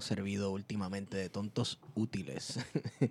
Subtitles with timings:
[0.00, 2.58] hemos servido últimamente de tontos útiles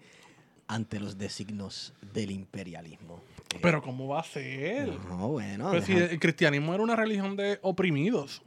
[0.67, 3.21] ante los designos del imperialismo.
[3.53, 4.87] Eh, Pero ¿cómo va a ser?
[5.07, 8.41] no, bueno, Pero si el cristianismo era una religión de oprimidos.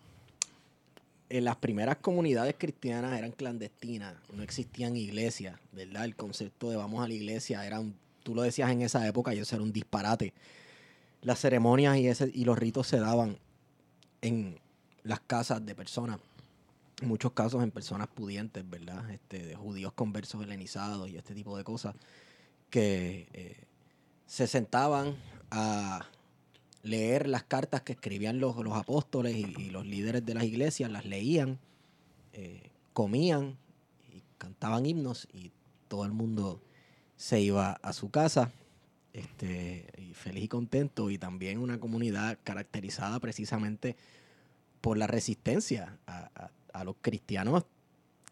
[1.31, 6.05] en las primeras comunidades cristianas eran clandestinas, no existían iglesias, ¿verdad?
[6.05, 9.33] El concepto de vamos a la iglesia era un, tú lo decías en esa época
[9.35, 10.33] y eso era un disparate.
[11.23, 13.39] Las ceremonias y, ese, y los ritos se daban
[14.21, 14.59] en
[15.05, 16.19] las casas de personas,
[17.03, 19.09] muchos casos en personas pudientes, ¿verdad?
[19.11, 21.95] Este, de judíos conversos helenizados y este tipo de cosas,
[22.71, 23.57] que eh,
[24.27, 25.17] se sentaban
[25.51, 26.07] a
[26.83, 30.91] leer las cartas que escribían los, los apóstoles y, y los líderes de las iglesias,
[30.91, 31.59] las leían,
[32.33, 33.57] eh, comían
[34.13, 35.53] y cantaban himnos y
[35.89, 36.61] todo el mundo
[37.17, 38.51] se iba a su casa
[39.13, 43.97] este, y feliz y contento y también una comunidad caracterizada precisamente
[44.81, 47.65] por la resistencia a, a- a los cristianos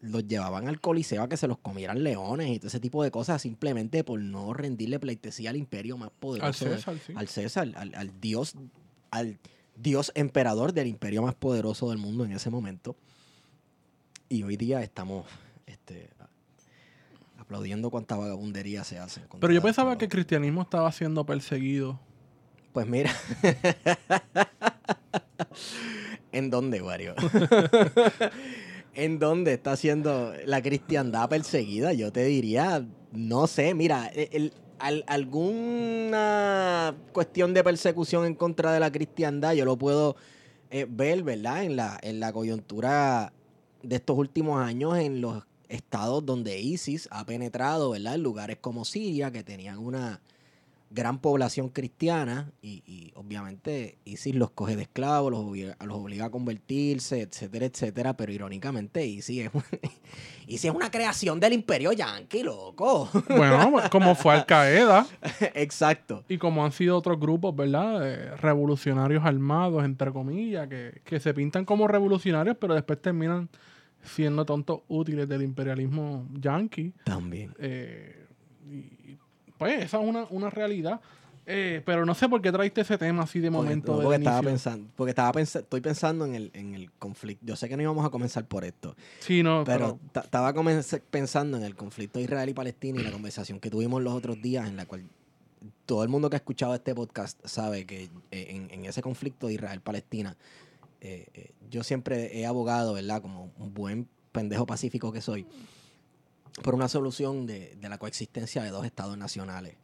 [0.01, 3.11] los llevaban al coliseo a que se los comieran leones y todo ese tipo de
[3.11, 7.13] cosas simplemente por no rendirle pleitesía al imperio más Al poderoso de- César, sí.
[7.15, 8.55] al César, al, al dios,
[9.11, 9.37] al
[9.75, 12.95] dios emperador del imperio más poderoso del mundo en ese momento.
[14.27, 15.27] Y hoy día estamos
[15.67, 16.09] este,
[17.37, 19.21] aplaudiendo cuánta vagabundería se hace.
[19.39, 21.99] Pero yo pensaba que el cristianismo estaba siendo perseguido.
[22.73, 23.11] Pues mira.
[26.31, 27.13] ¿En dónde, Wario?
[28.93, 31.93] ¿En dónde está siendo la cristiandad perseguida?
[31.93, 38.73] Yo te diría, no sé, mira, el- el- al- alguna cuestión de persecución en contra
[38.73, 40.15] de la cristiandad, yo lo puedo
[40.71, 41.63] eh, ver, ¿verdad?
[41.63, 43.33] En la, en la coyuntura
[43.83, 48.15] de estos últimos años en los estados donde ISIS ha penetrado, ¿verdad?
[48.15, 50.21] En lugares como Siria, que tenían una
[50.91, 56.25] gran población cristiana y, y obviamente ISIS los coge de esclavos, los obliga, los obliga
[56.25, 59.51] a convertirse, etcétera, etcétera, pero irónicamente ISIS es,
[60.47, 63.09] ISIS es una creación del imperio yanqui, loco.
[63.29, 65.07] Bueno, como fue Al Qaeda
[65.53, 66.25] Exacto.
[66.27, 68.07] y como han sido otros grupos, ¿verdad?
[68.07, 73.49] Eh, revolucionarios armados, entre comillas, que, que se pintan como revolucionarios, pero después terminan
[74.03, 76.93] siendo tontos útiles del imperialismo yanqui.
[77.05, 77.53] También.
[77.59, 78.21] Eh,
[78.69, 79.00] y
[79.61, 80.99] pues esa es una, una realidad.
[81.45, 83.91] Eh, pero no sé por qué traiste ese tema así de Porque- momento.
[83.93, 84.49] no, del porque estaba inicio.
[84.51, 87.45] pensando, porque estaba pensa- estoy pensando en el, en el conflicto.
[87.45, 90.53] Yo sé que no íbamos a comenzar por esto, Sí, no, pero ta- estaba
[91.09, 94.67] pensando en el conflicto Israel y Palestina y la conversación que tuvimos los otros días
[94.67, 95.03] en la cual
[95.85, 99.47] todo el mundo que ha escuchado este podcast sabe que eh, en, en ese conflicto
[99.47, 100.37] de Israel-Palestina
[101.01, 103.21] eh, eh, yo siempre he abogado, ¿verdad?
[103.21, 105.45] Como un buen pendejo pacífico que soy,
[106.63, 109.75] por una solución de, de la coexistencia de dos estados nacionales.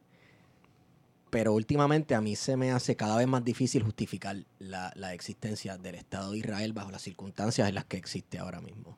[1.29, 5.77] Pero últimamente a mí se me hace cada vez más difícil justificar la, la existencia
[5.77, 8.97] del Estado de Israel bajo las circunstancias en las que existe ahora mismo.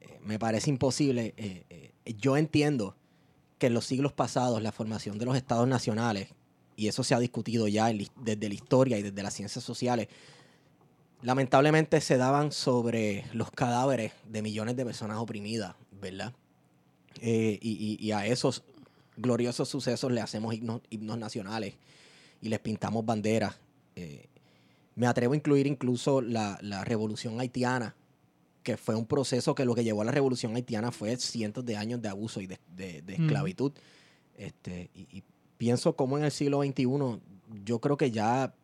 [0.00, 1.34] Eh, me parece imposible.
[1.36, 2.96] eh, eh, yo entiendo
[3.58, 6.28] que en los siglos pasados la formación de los estados nacionales,
[6.74, 10.08] y eso se ha discutido ya desde la historia y desde las ciencias sociales,
[11.22, 16.34] lamentablemente se daban sobre los cadáveres de millones de personas oprimidas, ¿verdad?
[17.20, 18.62] Eh, y, y- y a esos
[19.16, 21.74] gloriosos sucesos le hacemos himnos, himnos nacionales
[22.40, 23.56] y les pintamos banderas.
[23.96, 24.26] Eh,
[24.94, 27.94] me atrevo a incluir incluso la, la revolución haitiana,
[28.62, 31.76] que fue un proceso que lo que llevó a la revolución haitiana fue cientos de
[31.76, 33.22] años de abuso y de, de- de Ujú.
[33.22, 33.72] esclavitud.
[34.36, 35.22] Este, y, y
[35.58, 36.86] pienso como en el siglo XXI,
[37.64, 38.54] yo creo que ya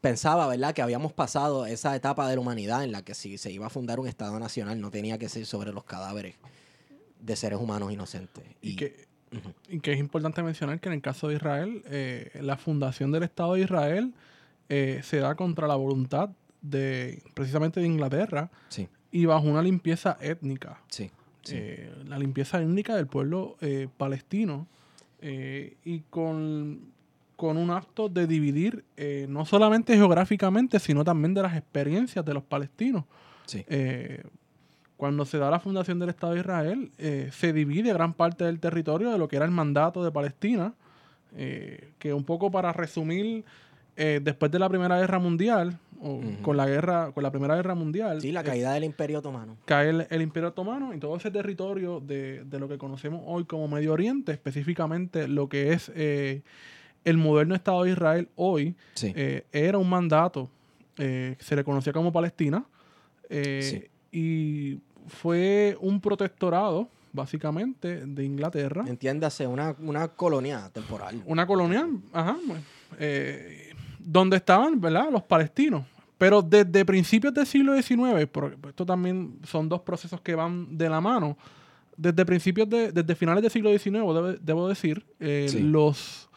[0.00, 3.50] pensaba, ¿verdad?, que habíamos pasado esa etapa de la humanidad en la que si se
[3.52, 6.34] iba a fundar un Estado nacional no tenía que ser sobre los cadáveres
[7.24, 8.44] de seres humanos inocentes.
[8.60, 9.06] y, que,
[9.68, 13.22] y que es importante mencionar que en el caso de Israel, eh, la fundación del
[13.22, 14.12] Estado de Israel
[14.68, 16.30] eh, se da contra la voluntad
[16.62, 20.80] de precisamente de Inglaterra Sí, y bajo una limpieza étnica.
[20.88, 21.10] sí,
[21.42, 21.54] sí.
[21.56, 24.66] eh, la limpieza étnica del pueblo eh, palestino
[25.22, 26.92] y con,
[27.36, 28.84] con un acto de dividir
[29.28, 33.04] no solamente geográficamente, sino también de las experiencias de los palestinos.
[33.46, 33.64] sí.
[33.68, 34.22] Eh,
[34.96, 38.60] cuando se da la fundación del Estado de Israel, eh, se divide gran parte del
[38.60, 40.72] territorio de lo que era el mandato de Palestina,
[41.36, 43.44] eh, que un poco para resumir,
[43.96, 47.74] eh, después de la Primera Guerra Mundial, o con la guerra, con la Primera Guerra
[47.74, 49.56] Mundial, Sí, la eh, caída del Imperio Otomano.
[49.64, 53.44] cae el, el Imperio Otomano y todo ese territorio de, de lo que conocemos hoy
[53.46, 56.42] como Medio Oriente, específicamente lo que es eh,
[57.04, 59.12] el moderno Estado de Israel hoy, Sí.
[59.52, 60.50] era un mandato
[60.94, 62.64] que se le conocía como Palestina
[63.30, 64.78] eh, y
[65.08, 68.84] fue un protectorado, básicamente, de Inglaterra.
[68.86, 71.22] Entiéndase, una, una colonia temporal.
[71.26, 72.36] Una colonia, ajá,
[72.98, 75.10] eh, donde estaban, ¿verdad?
[75.10, 75.84] Los palestinos.
[76.16, 80.88] Pero desde principios del siglo XIX, por- esto también son dos procesos que van de
[80.88, 81.36] la mano.
[81.96, 85.60] Desde principios de, desde finales del siglo XIX, debo, debo decir, eh, Sí.
[85.60, 86.28] los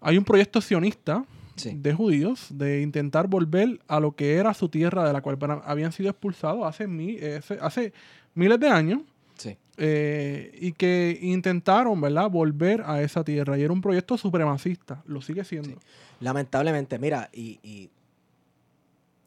[0.00, 1.24] hay un proyecto sionista
[1.60, 1.72] Sí.
[1.76, 5.92] de judíos de intentar volver a lo que era su tierra de la cual habían
[5.92, 7.92] sido expulsados hace, mi- eh, hace-
[8.34, 9.02] miles de años
[9.36, 9.56] Sí.
[9.76, 13.56] eh, y que intentaron, ¿verdad?, volver a esa tierra.
[13.58, 15.78] Y era un proyecto supremacista, lo sigue siendo.
[16.20, 17.90] Lamentablemente, mira, y, y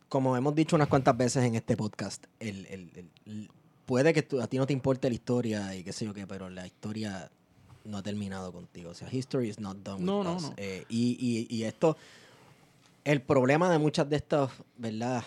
[0.10, 3.50] como hemos dicho unas cuantas veces en este podcast, el, el-
[3.86, 6.26] puede que tú- a ti no te importe la historia y qué sé yo qué,
[6.28, 7.30] pero la historia
[7.84, 8.92] no ha terminado contigo.
[8.92, 10.44] O sea, history is not done with No, no, us.
[10.44, 10.54] no.
[10.58, 11.18] Eh, y,
[11.50, 11.98] y- y esto,
[13.04, 15.24] el problema de muchas de estas, ¿verdad?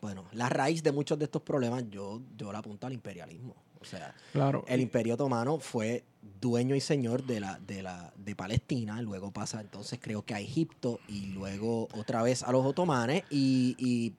[0.00, 3.54] Bueno, la raíz de muchos de estos problemas yo, yo la apunto al imperialismo.
[3.80, 4.64] O sea, Claro.
[4.68, 6.04] el imperio otomano fue
[6.40, 10.40] dueño y señor de la de la de Palestina luego pasa entonces creo que a
[10.40, 14.14] Egipto y luego otra vez a los otomanes y, y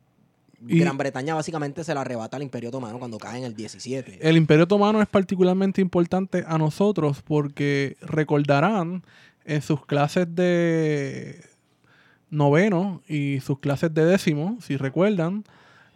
[0.68, 4.20] Y- Gran Bretaña básicamente se la arrebata al imperio otomano cuando cae en el 17
[4.28, 9.04] El Imperio Otomano es particularmente importante a nosotros porque recordarán
[9.46, 11.44] en sus clases de
[12.32, 15.44] noveno y sus clases de décimo, si recuerdan,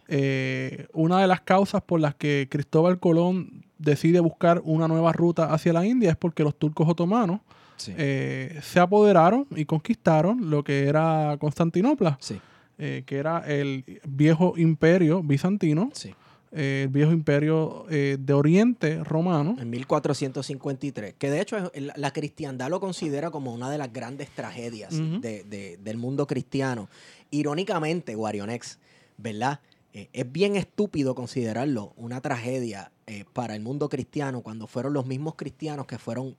[0.08, 5.52] eh, una de las causas por las que Cristóbal Colón decide buscar una nueva ruta
[5.52, 7.40] hacia la India es porque los turcos otomanos
[7.76, 12.40] sí, eh, se apoderaron y conquistaron lo que era Constantinopla, sí,
[12.78, 16.14] eh, que era el viejo imperio bizantino, sí.
[16.56, 19.56] Eh, el viejo imperio eh, de Oriente romano.
[19.60, 24.28] en 1453 que de hecho es- la, cristiandad lo considera como una de las grandes
[24.30, 26.88] tragedias de- de- del mundo cristiano
[27.30, 28.78] irónicamente Guarionex
[29.18, 29.60] verdad
[29.98, 32.92] Eh, es bien estúpido considerarlo una tragedia
[33.32, 36.36] para el mundo cristiano cuando fueron los mismos cristianos que fueron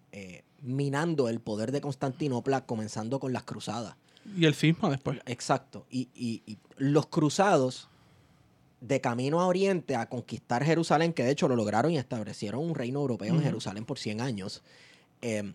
[0.62, 3.96] minando el poder de Constantinopla comenzando con las cruzadas.
[4.38, 5.20] Y el cisma después.
[5.26, 5.88] Exacto.
[5.90, 7.90] Y, y- y los cruzados
[8.82, 12.76] de camino a Oriente a conquistar Jerusalén, que de hecho lo lograron y establecieron un
[12.76, 13.42] reino europeo en.
[13.44, 14.62] Jerusalén por 100 años,
[15.22, 15.54] eh,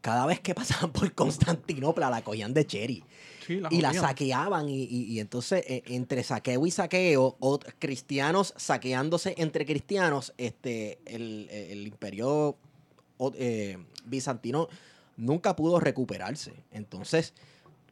[0.00, 3.02] cada vez que pasaban por Constantinopla la cogían de cherry
[3.46, 8.54] Sí, y la saqueaban y, y- y entonces eh, entre saqueo y saqueo o cristianos
[8.56, 12.56] saqueándose entre cristianos este el, el imperio
[13.34, 13.76] eh,
[14.06, 14.68] bizantino
[15.18, 17.34] nunca pudo recuperarse entonces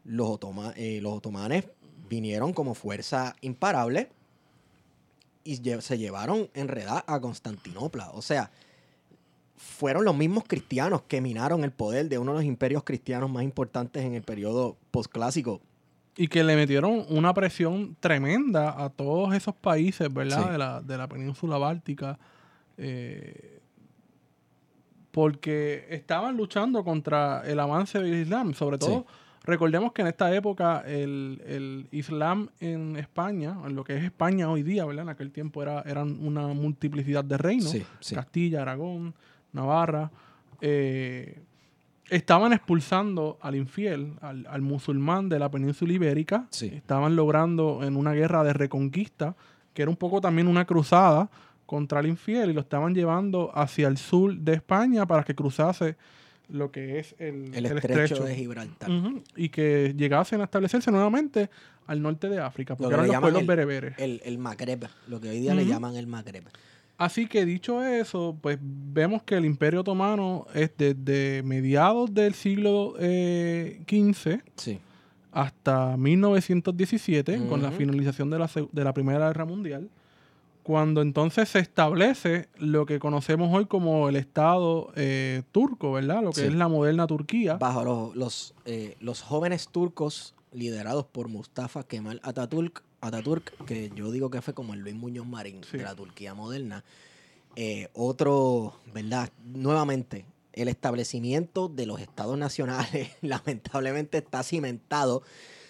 [0.04, 1.64] los, otoma- eh, los otomanes
[2.12, 4.10] vinieron como fuerza imparable
[5.44, 8.50] y se llevaron enredada a Constantinopla o sea
[9.56, 13.44] fueron los mismos cristianos que minaron el poder de uno de los imperios cristianos más
[13.44, 15.60] importantes en el periodo postclásico.
[16.16, 20.44] Y que le metieron una presión tremenda a todos esos países, ¿verdad?
[20.44, 20.50] Sí.
[20.50, 22.18] De, la, de la península báltica.
[22.76, 23.60] eh,
[25.12, 28.54] porque estaban luchando contra el avance del Islam.
[28.54, 29.06] Sobre todo,
[29.44, 34.48] recordemos que en esta época el, el Islam en España, en lo que es España
[34.48, 35.04] hoy día, ¿verdad?
[35.04, 37.70] En aquel tiempo era, eran una multiplicidad de reinos.
[37.70, 38.14] Sí, sí.
[38.14, 39.14] Castilla, Aragón,
[39.52, 40.10] Navarra,
[40.60, 41.40] eh,
[42.08, 46.46] estaban expulsando al infiel, al, al musulmán de la península ibérica.
[46.50, 46.66] Sí.
[46.66, 49.34] Estaban logrando en una guerra de reconquista,
[49.74, 51.30] que era un poco también una cruzada
[51.64, 55.96] contra el infiel, y lo estaban llevando hacia el sur de España para que cruzase
[56.48, 58.90] lo que es el, El el estrecho, de Gibraltar.
[59.36, 61.48] Y que llegasen a establecerse nuevamente
[61.86, 63.94] al norte de África, porque que eran los pueblos el- bereberes.
[63.98, 66.44] El, el Magreb, lo que hoy día le llaman el Magreb.
[66.98, 72.94] Así que dicho eso, pues vemos que el Imperio Otomano es desde mediados del siglo
[73.00, 74.78] eh, XV Sí.
[75.32, 79.88] hasta 1917, con la finalización de la, de la Primera Guerra Mundial,
[80.62, 86.22] cuando entonces se establece lo que conocemos hoy como el Estado eh, turco, ¿verdad?
[86.22, 86.46] Lo que Sí.
[86.46, 87.54] es la moderna Turquía.
[87.56, 94.10] Bajo los, los, eh, los jóvenes turcos liderados por Mustafa Kemal Atatürk, Atatürk, que yo
[94.12, 95.78] digo que fue como el Luis Muñoz Marín Sí.
[95.78, 96.84] de la Turquía moderna.
[97.56, 99.30] Eh, otro, ¿verdad?
[99.44, 105.22] Nuevamente, el establecimiento de los estados nacionales lamentablemente está cimentado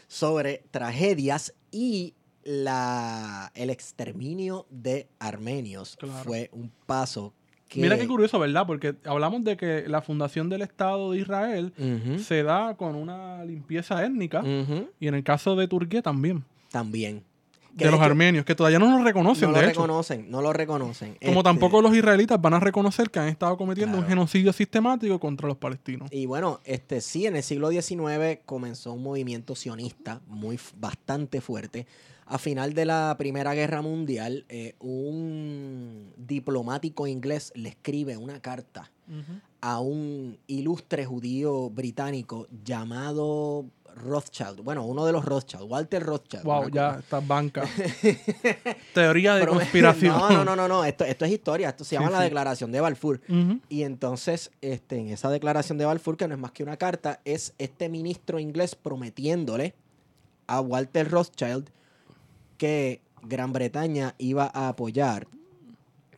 [0.09, 6.15] sobre tragedias y la, el exterminio de armenios Claro.
[6.25, 7.33] fue un paso
[7.69, 7.81] que...
[7.81, 8.67] Mira qué curioso, ¿verdad?
[8.67, 11.73] Porque hablamos de que la fundación del Estado de Israel
[12.19, 14.43] se da con una limpieza étnica
[15.01, 16.45] y en el caso de Turquía también.
[16.71, 17.25] también.
[17.75, 19.69] De los hecho, armenios, que todavía no lo reconocen, no lo hecho.
[19.71, 21.15] reconocen, no lo reconocen.
[21.23, 25.19] Como Este, tampoco los israelitas van a reconocer que han estado cometiendo un genocidio sistemático
[25.19, 26.11] contra los palestinos.
[26.13, 31.87] Y bueno, este sí, en el siglo XIX comenzó un movimiento sionista muy bastante fuerte.
[32.27, 38.91] A final de la Primera Guerra Mundial, eh, un diplomático inglés le escribe una carta
[39.61, 46.45] a un ilustre judío británico llamado, Rothschild, bueno, uno de los Rothschild, Walter Rothschild.
[46.45, 47.65] Wow, ya está banca.
[48.95, 50.17] Teoría de Pero- conspiración.
[50.17, 50.85] No, no, no, no, no.
[50.85, 51.69] Esto, esto es historia.
[51.71, 52.25] Esto se Sí, llama la sí.
[52.25, 53.21] Declaración de Balfour.
[53.69, 57.21] Y entonces, este, en esa declaración de Balfour, que no es más que una carta,
[57.27, 59.75] es este ministro inglés prometiéndole
[60.47, 61.69] a Walter Rothschild
[62.59, 65.27] que Gran Bretaña iba a apoyar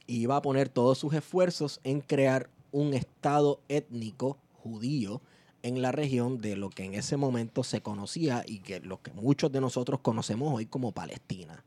[0.07, 5.21] y iba a poner todos sus esfuerzos en crear un estado étnico judío
[5.63, 9.13] en la región de lo que en ese momento se conocía y que lo que
[9.13, 11.65] muchos de nosotros conocemos hoy como Palestina.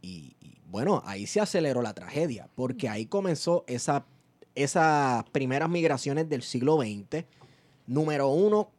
[0.00, 0.36] Y,
[0.70, 4.06] bueno, ahí se aceleró la tragedia, porque ahí comenzó esa,
[4.54, 7.24] esas primeras migraciones del siglo XX.
[7.88, 8.70] Número uno,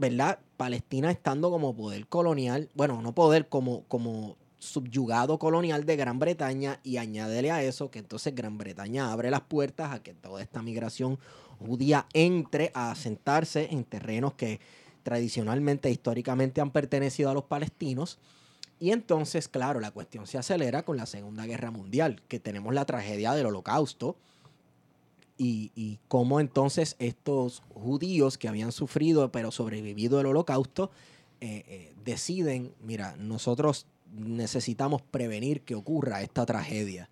[0.00, 0.38] ¿verdad?
[0.56, 6.80] Palestina estando como poder colonial, bueno, no poder, como, como subyugado colonial de Gran Bretaña
[6.82, 10.62] y añádele a eso que entonces Gran Bretaña abre las puertas a que toda esta
[10.62, 11.18] migración
[11.58, 14.60] judía entre a asentarse en terrenos que
[15.02, 18.18] tradicionalmente, históricamente han pertenecido a los palestinos.
[18.78, 22.86] Y entonces, claro, la cuestión se acelera con la Segunda Guerra Mundial, que tenemos la
[22.86, 24.16] tragedia del Holocausto,
[25.42, 30.90] y, cómo entonces estos judíos que habían sufrido pero sobrevivido el holocausto
[31.40, 37.08] eh, eh, deciden, mira, nosotros necesitamos prevenir que ocurra esta tragedia.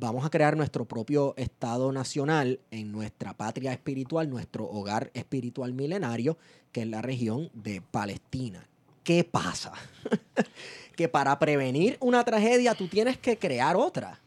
[0.00, 6.36] Vamos a crear nuestro propio Estado nacional en nuestra patria espiritual, nuestro hogar espiritual milenario,
[6.70, 8.68] que es la región de Palestina.
[9.02, 9.72] ¿Qué pasa?
[10.96, 14.20] que para prevenir una tragedia tú tienes que crear otra.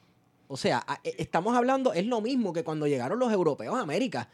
[0.52, 4.28] O sea, e- estamos hablando, es lo mismo que cuando llegaron los europeos a América,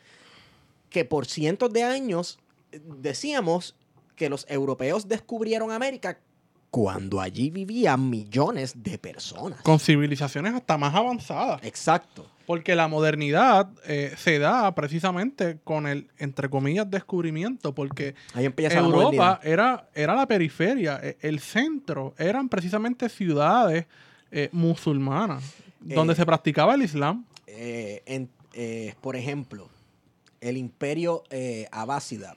[0.90, 2.40] que por cientos de años
[2.72, 3.76] eh, decíamos
[4.16, 6.20] que los europeos descubrieron América
[6.72, 9.62] cuando allí vivían millones de personas.
[9.62, 11.64] Con civilizaciones hasta más avanzadas.
[11.64, 12.26] Exacto.
[12.48, 17.76] Porque la modernidad eh, se da precisamente con el, entre comillas, descubrimiento.
[17.76, 23.86] Porque Ahí empieza la Europa era, era la periferia, e- el centro, eran precisamente ciudades
[24.32, 25.44] eh, musulmanas,
[25.80, 27.26] donde Eh, se practicaba el Islam.
[27.48, 29.70] Eh, en- eh, por ejemplo,
[30.42, 31.24] el imperio
[31.72, 32.36] abásida,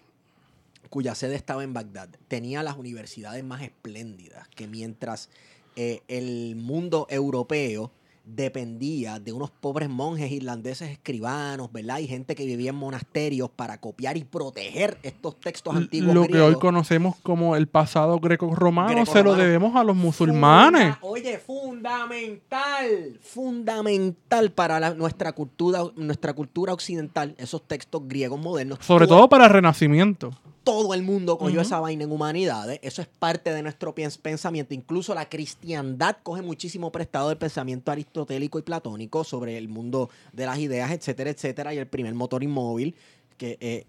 [0.88, 5.28] cuya sede estaba en Bagdad, tenía las universidades más espléndidas, que mientras
[5.76, 7.90] el mundo europeo
[8.34, 11.98] dependía de unos pobres monjes irlandeses escribanos, ¿verdad?
[11.98, 16.40] Y gente que vivía en monasterios para copiar y proteger estos textos antiguos Lo que
[16.40, 20.96] hoy conocemos como el pasado greco-romano se lo debemos a los musulmanes.
[20.96, 28.78] Funda- oye, fundamental, fundamental para la- nuestra cultura, nuestra cultura occidental, esos textos griegos modernos.
[28.82, 30.30] Sobre todo para el Renacimiento.
[30.70, 32.78] Todo el mundo cogió esa vaina en humanidades.
[32.84, 34.72] Eso es parte de nuestro pensamiento.
[34.72, 40.46] Incluso la cristiandad coge muchísimo prestado del pensamiento aristotélico y platónico sobre el mundo de
[40.46, 41.74] las ideas, etcétera, etcétera.
[41.74, 42.94] Y el primer motor inmóvil
[43.36, 43.84] que eh,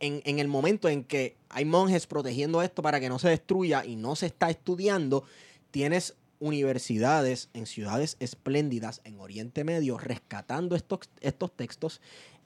[0.00, 3.84] en, en el momento en que hay monjes protegiendo esto para que no se destruya
[3.84, 5.22] y no se está estudiando,
[5.70, 12.00] tienes universidades en ciudades espléndidas en Oriente Medio rescatando estos, estos textos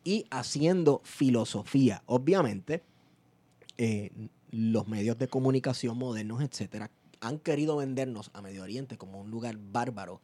[0.04, 2.02] y haciendo filosofía.
[2.04, 2.82] Obviamente,
[3.78, 4.10] eh,
[4.50, 6.90] los medios de comunicación modernos, etcétera,
[7.20, 10.20] han querido vendernos a Medio Oriente como un lugar bárbaro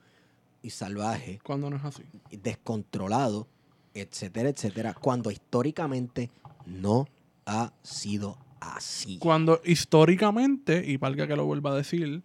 [0.63, 2.03] y salvaje Cuando no es así.
[2.31, 3.49] descontrolado,
[3.95, 6.31] etcétera, etcétera, cuando históricamente
[6.67, 7.09] no
[7.47, 9.19] ha sido así.
[9.19, 12.23] Cuando históricamente, y valga que lo vuelva a decir,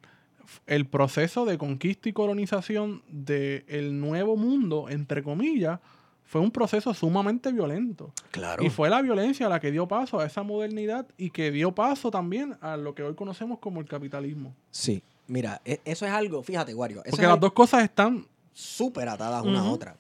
[0.68, 5.80] el proceso de conquista y colonización del nuevo mundo, entre comillas,
[6.26, 8.12] fue un proceso sumamente violento.
[8.32, 8.64] Claro.
[8.64, 12.10] Y fue la violencia la que dio paso a esa modernidad y que dio paso
[12.12, 14.56] también a lo que hoy conocemos como el capitalismo.
[14.72, 15.04] Sí.
[15.28, 18.28] Mira, e- eso es algo, fíjate, Wario, eso Porque es las algo dos cosas están
[18.54, 19.96] súper atadas una a otra.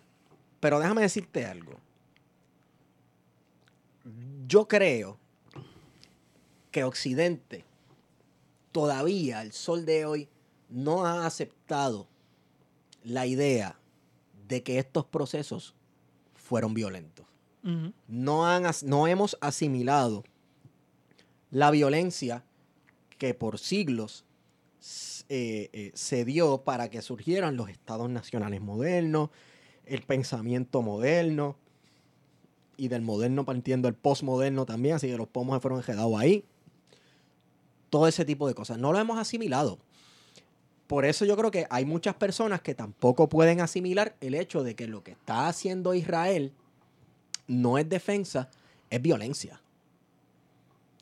[0.59, 1.79] Pero déjame decirte algo.
[4.47, 5.17] Yo creo
[6.71, 7.65] que Occidente
[8.71, 10.27] todavía, el sol de hoy,
[10.69, 12.07] no ha aceptado
[13.03, 13.79] la idea
[14.47, 15.75] de que estos procesos
[16.45, 17.25] fueron violentos.
[18.07, 20.23] no, han, no hemos asimilado
[21.49, 22.45] la violencia
[23.17, 24.23] que por siglos
[25.29, 29.31] eh, eh, se dio para que surgieran los estados nacionales modernos,
[29.85, 31.57] el pensamiento moderno,
[32.77, 36.45] y del moderno partiendo el postmoderno también, así que los pomos se fueron enredados ahí.
[37.89, 38.77] Todo ese tipo de cosas.
[38.77, 39.79] No lo hemos asimilado.
[40.87, 44.75] Por eso yo creo que hay muchas personas que tampoco pueden asimilar el hecho de
[44.75, 46.51] que lo que está haciendo Israel
[47.47, 48.49] no es defensa,
[48.89, 49.61] es violencia.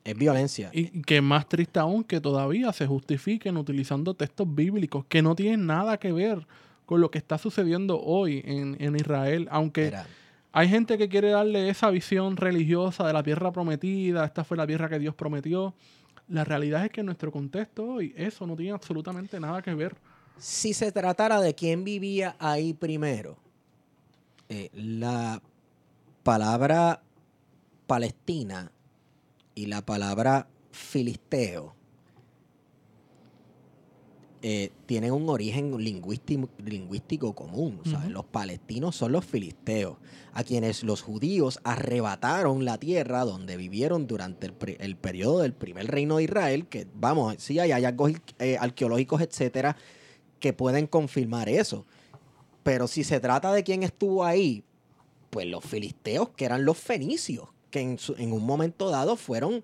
[0.03, 0.69] Es violencia.
[0.73, 5.65] Y que más triste aún que todavía se justifiquen utilizando textos bíblicos que no tienen
[5.65, 6.45] nada que ver
[6.85, 9.47] con lo que está sucediendo hoy en, en Israel.
[9.49, 9.93] Aunque
[10.51, 14.67] hay gente que quiere darle esa visión religiosa de la tierra prometida, esta fue la
[14.67, 15.73] tierra que Dios prometió.
[16.27, 19.96] La realidad es que en nuestro contexto hoy eso no tiene absolutamente nada que ver.
[20.38, 23.38] Si se tratara de quién vivía ahí primero,
[24.50, 25.42] eh, la
[26.24, 27.01] palabra
[27.88, 28.72] Palestina
[29.56, 31.75] y la palabra filisteo
[34.45, 37.79] eh, tienen un origen lingüístico, lingüístico común.
[38.09, 39.95] Los palestinos son los filisteos,
[40.33, 45.88] a quienes los judíos arrebataron la tierra donde vivieron durante el, el periodo del primer
[45.88, 49.77] reino de Israel, que vamos, sí hay hallazgos eh, arqueológicos, etcétera,
[50.41, 51.85] que pueden confirmar eso.
[52.63, 54.65] Pero si se trata de quién estuvo ahí,
[55.29, 59.63] pues los filisteos, que eran los fenicios, que en, su, en un momento dado fueron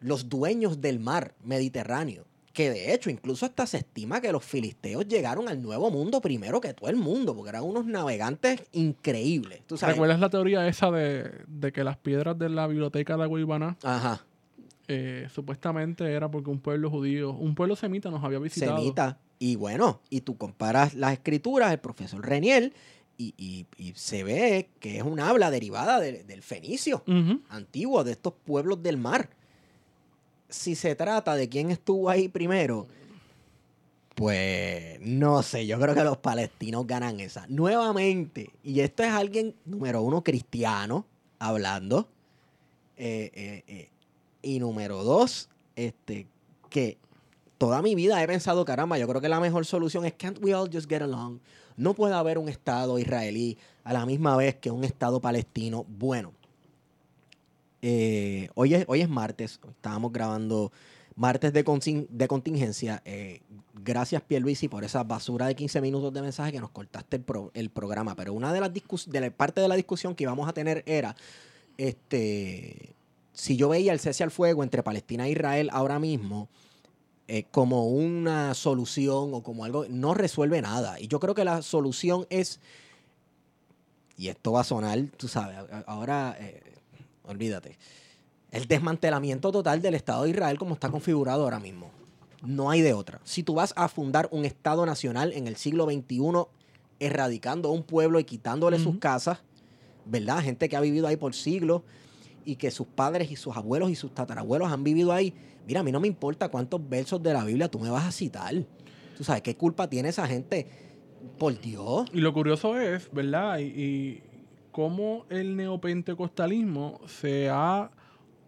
[0.00, 2.24] los dueños del mar Mediterráneo
[2.56, 6.58] que de hecho incluso hasta se estima que los filisteos llegaron al Nuevo Mundo primero
[6.58, 9.60] que todo el mundo, porque eran unos navegantes increíbles.
[9.66, 9.96] ¿Tú sabes?
[9.96, 14.24] ¿Recuerdas la teoría esa de, de, que las piedras de la biblioteca de Aguibaná Ajá.
[14.88, 18.78] Eh, supuestamente era porque un pueblo judío, un pueblo semita nos había visitado?
[18.78, 19.18] Semita.
[19.38, 22.72] Y bueno, y tú comparas las escrituras, el profesor Reniel,
[23.18, 27.42] y, y, y, se ve que es un habla derivada de, del fenicio Uh -huh.
[27.50, 29.28] antiguo, de estos pueblos del mar
[30.48, 32.86] si se trata de quién estuvo ahí primero,
[34.14, 37.46] pues no sé, yo creo que los palestinos ganan esa.
[37.48, 41.04] Nuevamente, y esto es alguien, número uno, cristiano,
[41.38, 42.08] hablando,
[42.96, 43.90] eh, eh, eh,
[44.40, 46.26] y número dos, este,
[46.70, 46.96] que
[47.58, 50.54] toda mi vida he pensado, caramba, yo creo que la mejor solución es can't we
[50.54, 51.40] all just get along.
[51.76, 55.84] No puede haber un Estado israelí a la misma vez que un Estado palestino.
[55.88, 56.32] Bueno,
[57.82, 60.72] eh, hoy, es, hoy es martes, estábamos grabando
[61.14, 63.02] martes de, contingencia.
[63.04, 63.40] Eh,
[63.82, 67.22] gracias, Pierluisi, por esa basura de 15 minutos de mensaje que nos cortaste
[67.54, 68.14] el programa.
[68.14, 71.16] Pero una de las de la parte de la discusión que íbamos a tener era
[71.78, 72.94] este
[73.32, 76.48] si yo veía el cese al fuego entre Palestina e Israel ahora mismo
[77.28, 81.00] eh, como una solución o como algo, no resuelve nada.
[81.00, 82.60] Y yo creo que la solución es,
[84.16, 86.62] y esto va a sonar, tú sabes, ahora eh,
[87.26, 87.78] olvídate.
[88.50, 91.90] El desmantelamiento total del Estado de Israel como está configurado ahora mismo.
[92.42, 93.20] No hay de otra.
[93.24, 96.46] Si tú vas a fundar un Estado nacional en el siglo XXI,
[97.00, 98.84] erradicando a un pueblo y quitándole uh -huh.
[98.84, 99.38] sus casas,
[100.04, 100.40] ¿verdad?
[100.42, 101.82] Gente que ha vivido ahí por siglos
[102.44, 105.34] y que sus padres y sus abuelos y sus tatarabuelos han vivido ahí.
[105.66, 108.12] Mira, a mí no me importa cuántos versos de la Biblia tú me vas a
[108.12, 108.54] citar.
[109.16, 110.66] Tú sabes, ¿qué culpa tiene esa gente?
[111.38, 112.08] Por Dios.
[112.12, 113.58] Y lo curioso es, ¿verdad?
[113.58, 114.22] Y, y
[114.76, 117.90] cómo el neopentecostalismo se ha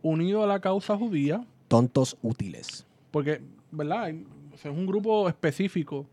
[0.02, 1.42] unido a la causa judía.
[1.68, 2.86] Tontos útiles.
[3.10, 4.10] Porque, ¿verdad?
[4.10, 6.06] es un grupo específico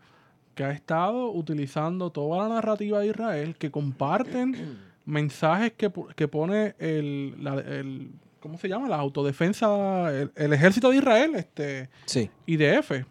[0.54, 6.74] que ha estado utilizando toda la narrativa de Israel, que comparten mensajes que, que pone
[6.78, 8.88] el, la, el, ¿cómo se llama?
[8.88, 12.30] La autodefensa, el, el, ejército de Israel, este sí.
[12.46, 13.04] IDF,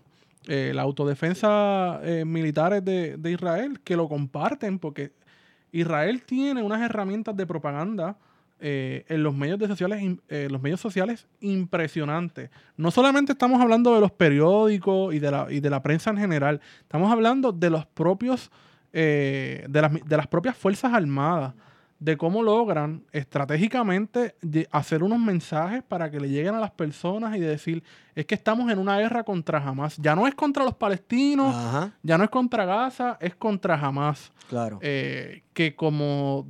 [0.47, 5.11] eh, la autodefensa eh, militares de, de Israel, que lo comparten porque
[5.75, 8.17] Israel tiene unas herramientas de propaganda
[8.61, 12.49] eh, en los medios, de sociales, eh, los medios sociales impresionantes.
[12.77, 16.17] No solamente estamos hablando de los periódicos y de la, y de la prensa en
[16.17, 18.49] general, estamos hablando de los propios,
[18.93, 21.53] eh, de, las, de las propias Fuerzas Armadas,
[21.99, 24.35] de cómo logran estratégicamente
[24.71, 27.83] hacer unos mensajes para que le lleguen a las personas y de decir,
[28.15, 29.97] es que estamos en una guerra contra Hamas.
[29.97, 31.93] Ya no es contra los palestinos, Ajá.
[32.03, 34.31] ya no es contra Gaza, es contra Hamas.
[34.49, 34.79] Claro.
[34.81, 36.45] Eh, que como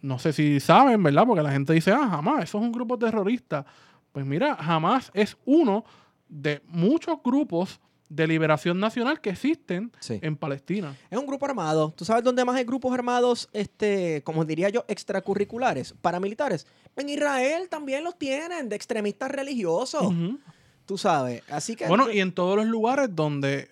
[0.00, 1.24] no sé si saben, ¿verdad?
[1.26, 3.64] Porque la gente dice, ah, Hamas, eso es un grupo terrorista.
[4.12, 5.84] Pues mira, Hamas es uno
[6.28, 7.80] de muchos grupos
[8.14, 10.20] de liberación nacional que existen sí.
[10.22, 10.96] en Palestina.
[11.10, 11.92] Es un grupo armado.
[11.96, 16.66] ¿Tú sabes dónde más hay grupos armados, este, como diría yo, extracurriculares, paramilitares?
[16.96, 20.02] En Israel también los tienen, de extremistas religiosos.
[20.02, 20.38] Uh -huh.
[20.86, 21.42] Tú sabes.
[21.50, 21.86] Así que.
[21.88, 23.68] Bueno, y en todos los lugares donde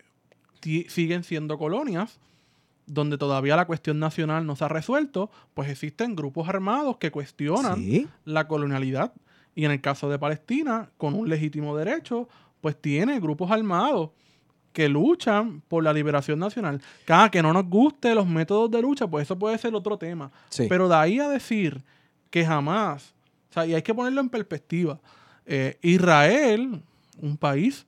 [0.89, 2.19] siguen siendo colonias,
[2.87, 7.77] donde todavía la cuestión nacional no se ha resuelto, pues existen grupos armados que cuestionan
[7.77, 8.09] ¿Sí?
[8.25, 9.13] la colonialidad.
[9.55, 12.29] Y en el caso de Palestina, con un legítimo derecho,
[12.61, 14.11] pues tiene grupos armados
[14.73, 16.81] que luchan por la liberación nacional.
[17.05, 20.31] Cada que no nos guste los métodos de lucha, pues eso puede ser otro tema.
[20.49, 20.67] Sí.
[20.69, 21.83] Pero de ahí a decir
[22.31, 23.15] que jamás,
[23.51, 24.99] o sea, y hay que ponerlo en perspectiva,
[25.45, 26.83] eh, Israel,
[27.21, 27.87] un país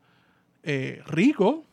[0.63, 1.65] eh, rico,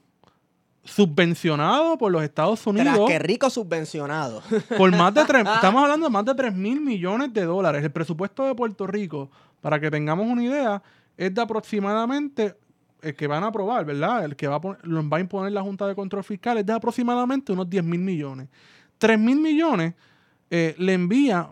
[0.83, 2.95] subvencionado por los Estados Unidos.
[2.95, 4.41] Tras que rico subvencionado.
[4.77, 7.83] Por más de tres, estamos hablando de más de 3 mil millones de dólares.
[7.83, 9.29] El presupuesto de Puerto Rico,
[9.61, 10.81] para que tengamos una idea,
[11.17, 12.55] es de aproximadamente
[13.01, 14.25] el que van a aprobar, ¿verdad?
[14.25, 16.65] El que va a, poner, lo va a imponer la Junta de Control Fiscal es
[16.65, 18.47] de aproximadamente unos 10 mil millones.
[18.97, 19.95] 3 mil millones
[20.49, 21.49] eh, le envía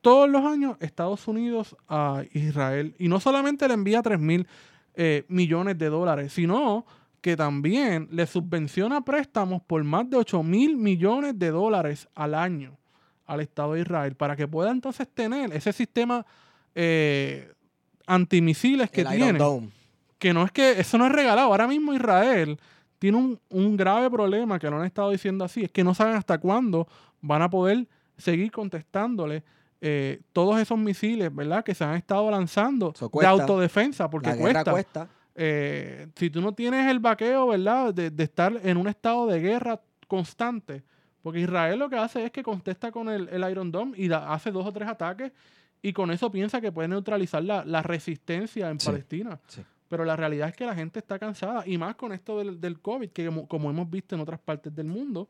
[0.00, 2.94] todos los años Estados Unidos a Israel.
[2.98, 4.46] Y no solamente le envía 3 mil
[4.94, 6.86] eh, millones de dólares, sino
[7.20, 12.78] que también le subvenciona préstamos por más de 8 mil millones de dólares al año
[13.26, 16.24] al Estado de Israel para que pueda entonces tener ese sistema
[16.74, 17.52] eh,
[18.06, 19.38] antimisiles que El Iron tiene.
[19.38, 19.75] Dome.
[20.18, 21.48] Que no es que eso no es regalado.
[21.48, 22.58] Ahora mismo Israel
[22.98, 26.14] tiene un, un grave problema que lo han estado diciendo así, es que no saben
[26.16, 26.88] hasta cuándo
[27.20, 29.42] van a poder seguir contestándole
[29.82, 31.62] eh, todos esos misiles, ¿verdad?
[31.62, 34.70] Que se han estado lanzando de autodefensa, porque la cuesta.
[34.70, 35.08] cuesta.
[35.34, 37.92] Eh, si tú no tienes el vaqueo, ¿verdad?
[37.92, 40.82] De, de estar en un estado de guerra constante,
[41.22, 44.32] porque Israel lo que hace es que contesta con el, el Iron Dome y da-
[44.32, 45.30] hace dos o tres ataques
[45.82, 49.38] y con eso piensa que puede neutralizar la, la resistencia en Sí, Palestina.
[49.46, 49.62] sí.
[49.88, 52.80] Pero la realidad es que la gente está cansada y más con esto del, del
[52.80, 55.28] COVID, que como, hemos visto en otras partes del mundo,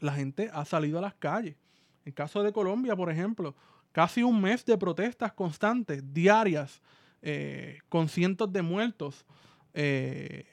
[0.00, 1.56] la gente ha salido a las calles.
[2.04, 3.54] En el caso de Colombia, por ejemplo,
[3.92, 6.82] casi un mes de protestas constantes, diarias,
[7.22, 9.24] eh, con cientos de muertos,
[9.74, 10.46] eh,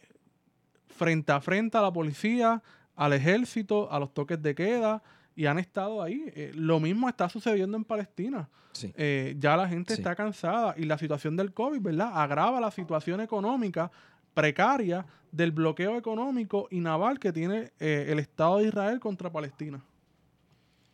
[0.87, 2.61] frente a frente a la policía,
[2.95, 5.01] al ejército, a los toques de queda,
[5.39, 6.25] y han estado ahí.
[6.35, 8.49] Eh, lo mismo está sucediendo en Palestina.
[8.73, 8.91] Sí.
[8.97, 10.01] Eh, ya la gente Sí.
[10.01, 12.11] está cansada y la situación del COVID, ¿verdad?
[12.13, 13.89] Agrava la situación económica
[14.33, 19.81] precaria del bloqueo económico y naval que tiene eh, el Estado de Israel contra Palestina.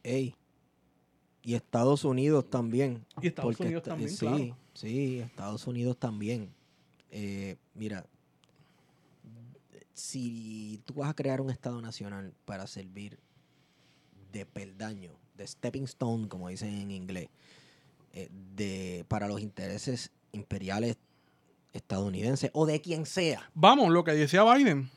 [0.04, 0.36] Ey.
[1.42, 3.04] Y Estados Unidos también.
[3.24, 4.58] Y Estados Unidos también, sí, claro.
[4.76, 6.54] Sí, Estados Unidos también.
[7.74, 8.06] Mira,
[9.94, 13.18] si tú vas a crear un Estado nacional para servir
[14.32, 17.28] de peldaño, de stepping stone, como dicen en inglés,
[18.14, 20.98] eh, de, para los intereses imperiales
[21.74, 23.50] estadounidenses o de quien sea.
[23.54, 24.90] Vamos, lo que decía Biden.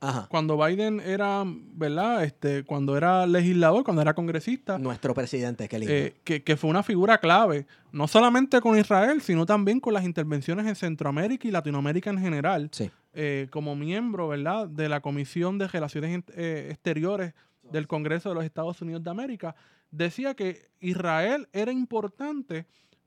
[0.00, 0.26] Ajá.
[0.30, 2.22] Cuando Biden era, ¿verdad?
[2.22, 5.92] Este, cuando era legislador, cuando era congresista, Nuestro presidente, lindo.
[5.92, 10.04] eh, que, que fue una figura clave, no solamente con Israel, sino también con las
[10.04, 12.68] intervenciones en Centroamérica y Latinoamérica en general.
[12.72, 12.90] sí.
[13.14, 17.32] eh, como miembro, ¿verdad?, de la Comisión de Relaciones Exteriores
[17.70, 19.54] del Congreso de los Estados Unidos de América,
[19.90, 22.66] decía que Israel era importante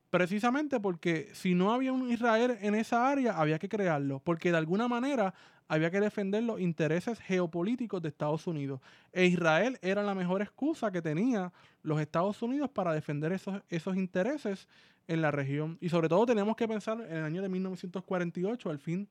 [0.10, 4.58] precisamente porque si no había un Israel en esa área, había que crearlo, porque de
[4.58, 5.34] alguna manera
[5.68, 8.82] había que defender los intereses geopolíticos de Estados Unidos.
[9.14, 13.96] E Israel era la mejor excusa que tenía los Estados Unidos para defender esos, esos
[13.96, 14.68] intereses
[15.08, 15.78] en la región.
[15.80, 19.08] Y sobre todo tenemos que pensar en el año de 1948, al fin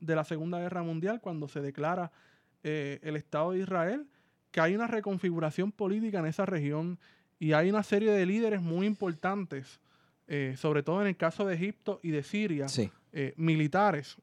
[0.00, 2.10] de la Segunda Guerra Mundial, cuando se declara
[2.64, 4.06] eh, el Estado de Israel,
[4.50, 6.98] que hay una reconfiguración política en esa región
[7.38, 9.80] y hay una serie de líderes muy importantes,
[10.28, 12.90] eh, sobre todo en el caso de Egipto y de Siria, Sí.
[13.12, 14.16] eh, militares,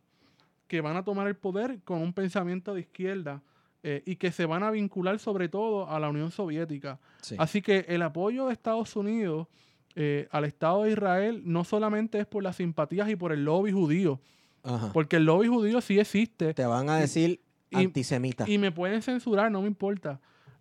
[0.68, 3.42] que van a tomar el poder con un pensamiento de izquierda
[3.84, 7.00] eh, y que se van a vincular sobre todo a la Unión Soviética.
[7.22, 7.36] sí.
[7.40, 9.48] Así que el apoyo de Estados Unidos
[9.96, 13.72] eh, al Estado de Israel no solamente es por las simpatías y por el lobby
[13.72, 14.20] judío,
[14.64, 14.92] Ajá.
[14.94, 18.46] porque el lobby judío sí existe Te van a decir y- antisemita.
[18.50, 20.20] y me pueden censurar, no me importa.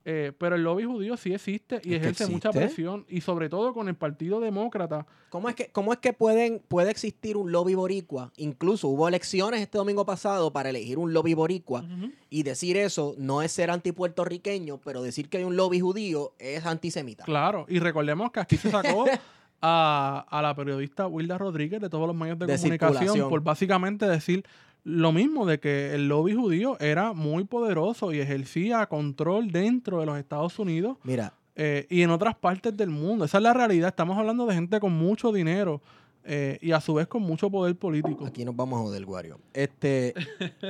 [0.08, 3.74] Eh, pero el lobby judío sí existe y Es ejerce mucha presión y sobre todo
[3.74, 5.04] con el Partido Demócrata.
[5.30, 8.32] ¿Cómo es que, cómo es que pueden, puede existir un lobby boricua?
[8.36, 11.84] Incluso hubo elecciones este domingo pasado para elegir un lobby boricua
[12.30, 16.64] y decir eso no es ser antipuertorriqueño, pero decir que hay un lobby judío es
[16.66, 17.24] antisemita.
[17.24, 19.06] Claro, y recordemos que aquí se sacó
[19.60, 24.06] a, a la periodista Wilda Rodríguez de todos los medios de, De comunicación por básicamente
[24.06, 24.44] decir
[24.86, 30.06] lo mismo de que el lobby judío era muy poderoso y ejercía control dentro de
[30.06, 33.24] los Estados Unidos Mira, eh, y en otras partes del mundo.
[33.24, 33.88] Esa es la realidad.
[33.88, 35.82] Estamos hablando de gente con mucho dinero
[36.22, 38.26] eh, y a su vez con mucho poder político.
[38.26, 39.40] aquí nos vamos a joder, Wario.
[39.54, 40.14] Este,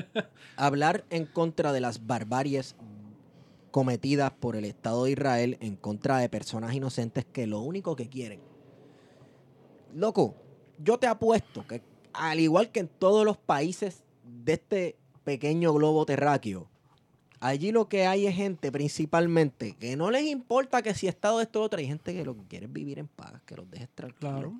[0.56, 2.74] hablar en contra de las barbaries
[3.70, 8.08] cometidas por el Estado de Israel en contra de personas inocentes que lo único que
[8.08, 8.40] quieren.
[9.94, 10.36] Loco,
[10.82, 11.82] yo te apuesto que
[12.14, 14.05] al igual que en todos los países
[14.46, 16.68] de este pequeño globo terráqueo,
[17.40, 21.60] allí lo que hay es gente principalmente que no les importa que si Estado esto
[21.60, 23.88] o otro, hay gente que lo que quiere es vivir en paz, que los dejes
[23.94, 24.20] tranquilos.
[24.20, 24.52] Claro.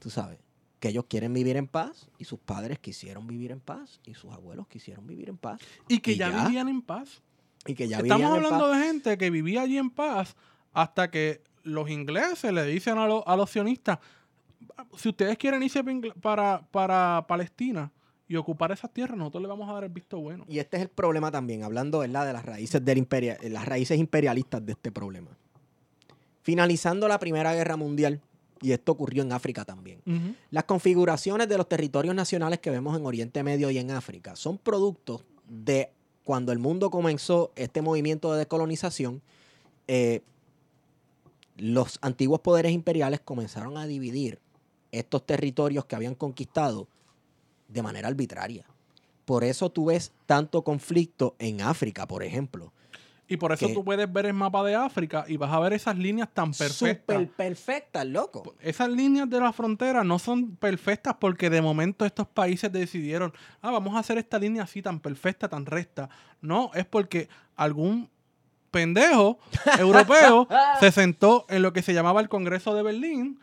[0.00, 0.38] Tú sabes,
[0.80, 4.32] que ellos quieren vivir en paz y sus padres quisieron vivir en paz y sus
[4.32, 6.44] abuelos quisieron vivir en paz Y que ¿Y ya, ya?
[6.46, 7.22] vivían en paz.
[7.66, 8.78] y que ya Estamos vivían en hablando paz.
[8.80, 10.34] de gente que vivía allí en paz
[10.72, 13.98] hasta que los ingleses le dicen a, lo- a los sionistas,
[14.96, 15.82] si ustedes quieren irse
[16.20, 17.92] para, para Palestina
[18.30, 20.44] y ocupar esas tierras, nosotros le vamos a dar el visto bueno.
[20.48, 22.24] Y este es el problema también, hablando ¿verdad?
[22.26, 25.30] de las raíces del imperia- eh, las raíces imperialistas de este problema.
[26.42, 28.20] Finalizando la Primera Guerra Mundial,
[28.62, 30.00] y esto ocurrió en África también.
[30.52, 34.58] Las configuraciones de los territorios nacionales que vemos en Oriente Medio y en África son
[34.58, 35.90] productos de
[36.22, 39.22] cuando el mundo comenzó este movimiento de decolonización,
[39.88, 40.20] eh,
[41.56, 44.38] los antiguos poderes imperiales comenzaron a dividir
[44.92, 46.86] estos territorios que habían conquistado
[47.70, 48.66] de manera arbitraria.
[49.24, 52.72] Por eso tú ves tanto conflicto en África, por ejemplo.
[53.30, 55.96] Y por eso tú puedes ver el mapa de África y vas a ver esas
[55.96, 57.16] líneas tan perfectas.
[57.16, 58.56] Súper perfectas, loco.
[58.60, 63.70] Esas líneas de la frontera no son perfectas porque de momento estos países decidieron, ah,
[63.70, 66.10] vamos a hacer esta línea así tan perfecta, tan recta.
[66.40, 68.10] No, es porque algún
[68.72, 69.38] pendejo
[69.78, 70.48] europeo
[70.80, 73.38] se sentó en lo que se llamaba el Congreso de Berlín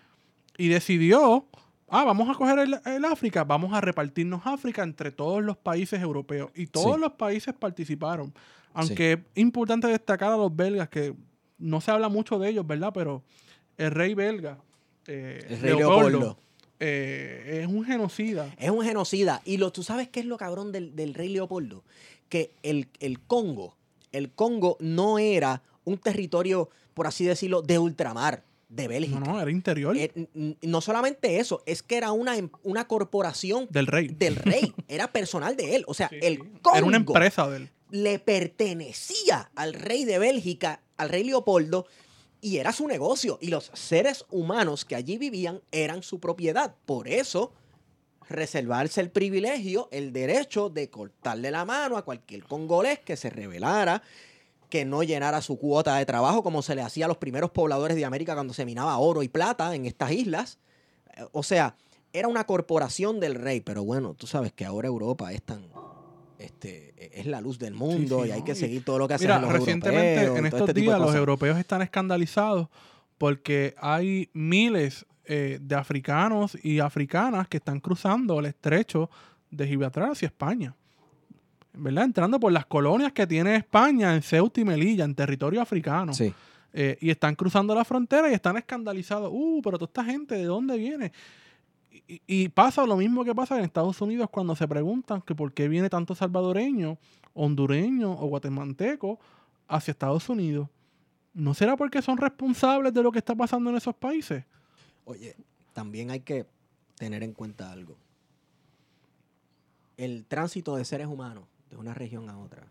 [0.57, 1.45] y decidió,
[1.89, 6.01] ah, vamos a coger el, el África, vamos a repartirnos África entre todos los países
[6.01, 6.51] europeos.
[6.55, 7.01] Y todos Sí.
[7.01, 8.33] los países participaron.
[8.73, 11.13] Aunque es importante destacar a los belgas, que
[11.57, 12.91] no se habla mucho de ellos, ¿verdad?
[12.93, 13.23] Pero
[13.77, 14.57] el rey belga,
[15.07, 16.37] eh, El rey Leopoldo, Leopoldo.
[16.79, 18.53] eh, es un genocida.
[18.59, 19.41] Es un genocida.
[19.45, 21.83] Y lo, tú sabes qué es lo cabrón del, del rey Leopoldo.
[22.29, 23.75] Que el, el Congo,
[24.11, 29.19] el Congo no era un territorio, por así decirlo, de ultramar, de Bélgica.
[29.19, 30.11] No, no, era interior Eh,
[30.61, 34.07] no solamente eso, es que era una, em- una corporación del rey.
[34.09, 34.73] del rey.
[34.87, 35.85] Era personal de él.
[35.87, 36.39] O sea, Sí, el.
[36.61, 37.69] Congo Era una empresa de él.
[37.91, 41.85] le pertenecía al rey de Bélgica, al rey Leopoldo,
[42.41, 43.39] y era su negocio.
[43.41, 46.75] Y los seres humanos que allí vivían eran su propiedad.
[46.85, 47.53] Por eso,
[48.29, 54.01] reservarse el privilegio, el derecho de cortarle la mano a cualquier congolés que se rebelara,
[54.69, 57.95] que no llenara su cuota de trabajo como se le hacía a los primeros pobladores
[57.95, 60.59] de América cuando se minaba oro y plata en estas islas.
[61.31, 61.75] O sea,
[62.13, 65.67] era una corporación del rey, pero bueno, tú sabes que ahora Europa es tan
[66.39, 69.27] este es la luz del mundo sí, y hay que seguir todo lo que hacen
[69.27, 72.67] Mira, los recientemente europeos, en estos este días los europeos están escandalizados
[73.17, 79.09] porque hay miles eh, de africanos y africanas que están cruzando el estrecho
[79.49, 80.75] de Gibraltar hacia España.
[81.77, 82.05] ¿Verdad?
[82.05, 86.13] Entrando por las colonias que tiene España en Ceuta y Melilla, en territorio africano.
[86.13, 86.33] Sí.
[86.73, 89.29] Eh, y están cruzando la frontera y están escandalizados.
[89.31, 91.11] Uh, pero toda esta gente, ¿de dónde viene?
[92.07, 95.53] Y, y pasa lo mismo que pasa en Estados Unidos cuando se preguntan que por
[95.53, 96.97] qué viene tanto salvadoreño,
[97.33, 99.19] hondureño o guatemalteco
[99.67, 100.67] hacia Estados Unidos.
[101.33, 104.43] ¿No será porque son responsables de lo que está pasando en esos países?
[105.05, 105.35] Oye,
[105.73, 106.45] también hay que
[106.95, 107.95] tener en cuenta algo.
[109.97, 112.63] El tránsito de seres humanos de una región a otra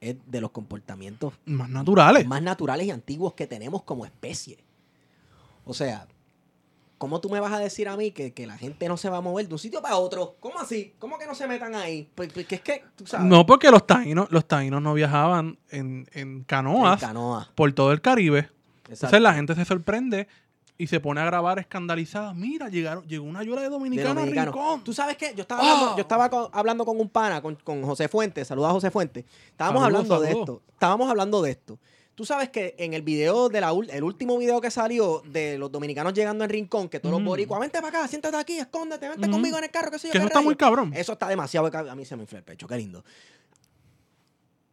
[0.00, 2.26] es de los comportamientos Más naturales.
[2.26, 4.58] más naturales y antiguos que tenemos como especie.
[5.66, 6.06] O sea,
[6.96, 9.18] ¿cómo tú me vas a decir a mí que, que la gente no se va
[9.18, 10.36] a mover de un sitio para otro?
[10.40, 10.94] ¿Cómo así?
[10.98, 12.08] ¿Cómo que no se metan ahí?
[12.14, 16.08] Pues- Porque es que, tú sabes, No porque los taínos, los taínos no viajaban en,
[16.12, 17.50] en en canoas canoa.
[17.54, 18.38] por todo el Caribe.
[18.38, 18.92] Exacto.
[18.92, 20.28] Entonces la gente se sorprende
[20.82, 22.32] y se pone a grabar escandalizada.
[22.34, 24.52] Mira, llegaron, llegó una llora de de dominicanos a dominicano.
[24.52, 24.84] Rincón.
[24.84, 25.32] ¿Tú sabes qué?
[25.36, 25.72] Yo estaba, ¡Ah!
[25.72, 28.48] hablando, yo estaba con, hablando con un pana, con, con José Fuentes.
[28.48, 29.24] Saluda a José Fuentes.
[29.50, 30.62] Estábamos Saludos, hablando de esto.
[30.72, 31.78] Estábamos hablando de esto.
[32.14, 35.70] Tú sabes que en el video de la el último video que salió de los
[35.72, 37.28] dominicanos llegando en Rincón, que todos los Ujú.
[37.30, 39.32] boricuas, vente para acá, siéntate aquí, escóndete, vente Ujú.
[39.32, 40.46] conmigo en el carro, que sé yo Que qué eso está rayo".
[40.46, 40.92] muy cabrón.
[40.94, 41.70] Eso está demasiado.
[41.90, 43.04] A mí se me infla el pecho, qué lindo.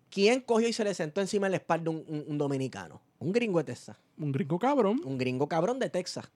[0.10, 3.02] ¿Quién cogió y se le sentó encima de la espalda un, un- un dominicano?
[3.20, 3.98] Un gringo de Texas.
[4.18, 5.02] Un gringo cabrón.
[5.04, 6.30] Un gringo cabrón de Texas.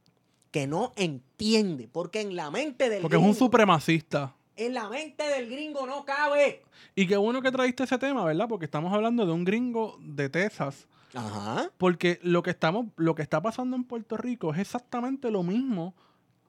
[0.51, 1.87] Que no entiende.
[1.91, 3.39] Porque en la mente del Porque es un gringo.
[3.45, 4.35] supremacista.
[4.57, 6.61] En la mente del gringo no cabe.
[6.95, 8.47] Y qué bueno que traíste ese tema, ¿verdad?
[8.49, 10.87] Porque estamos hablando de un gringo de Texas.
[11.13, 11.69] Ajá.
[11.77, 15.93] Porque lo que estamos, lo que está pasando en Puerto Rico es exactamente lo mismo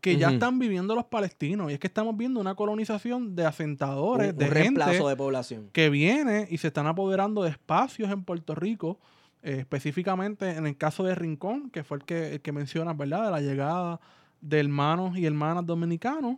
[0.01, 1.71] que ya están viviendo los palestinos.
[1.71, 5.71] Y es que estamos viendo una colonización de asentadores, Un, de un gente de población.
[5.73, 8.99] que viene y se están apoderando de espacios en Puerto Rico,
[9.43, 13.25] eh, específicamente en el caso de Rincón, que fue el que, el que mencionas, ¿verdad?
[13.27, 14.01] De la llegada
[14.41, 16.37] de hermanos y hermanas dominicanos.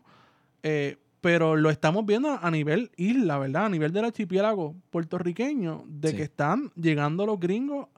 [0.62, 3.64] eh, pero lo estamos viendo a nivel isla, ¿verdad?
[3.66, 6.16] A nivel del archipiélago puertorriqueño, de Sí.
[6.16, 7.88] que están llegando los gringos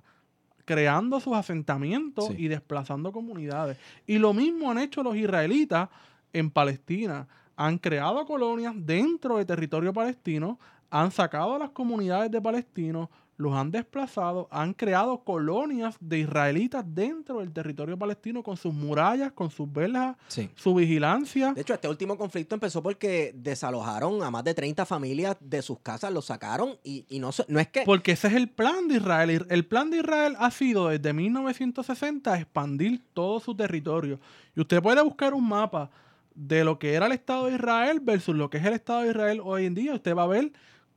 [0.65, 2.35] creando sus asentamientos Sí.
[2.39, 3.79] y desplazando comunidades.
[4.07, 5.89] Y lo mismo han hecho los israelitas
[6.33, 7.27] en Palestina.
[7.57, 10.59] Han creado colonias dentro de territorio palestino,
[10.91, 16.85] han sacado a las comunidades de palestinos, los han desplazado, han creado colonias de israelitas
[16.87, 20.49] dentro del territorio palestino con sus murallas, con sus verjas, Sí.
[20.55, 21.53] su vigilancia.
[21.53, 25.79] De hecho, este último conflicto empezó porque desalojaron a más de 30 familias de sus
[25.81, 27.83] casas, los sacaron y, y no, no es que...
[27.83, 29.47] Porque ese es el plan de Israel.
[29.51, 34.19] El plan de Israel ha sido desde 1960 expandir todo su territorio.
[34.55, 35.91] Y usted puede buscar un mapa
[36.35, 39.09] de lo que era el Estado de Israel versus lo que es el Estado de
[39.11, 39.95] Israel hoy en día.
[39.95, 40.53] Usted va a ver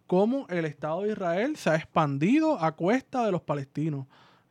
[0.10, 4.08] cómo el Estado de Israel se ha expandido a cuesta de los palestinos,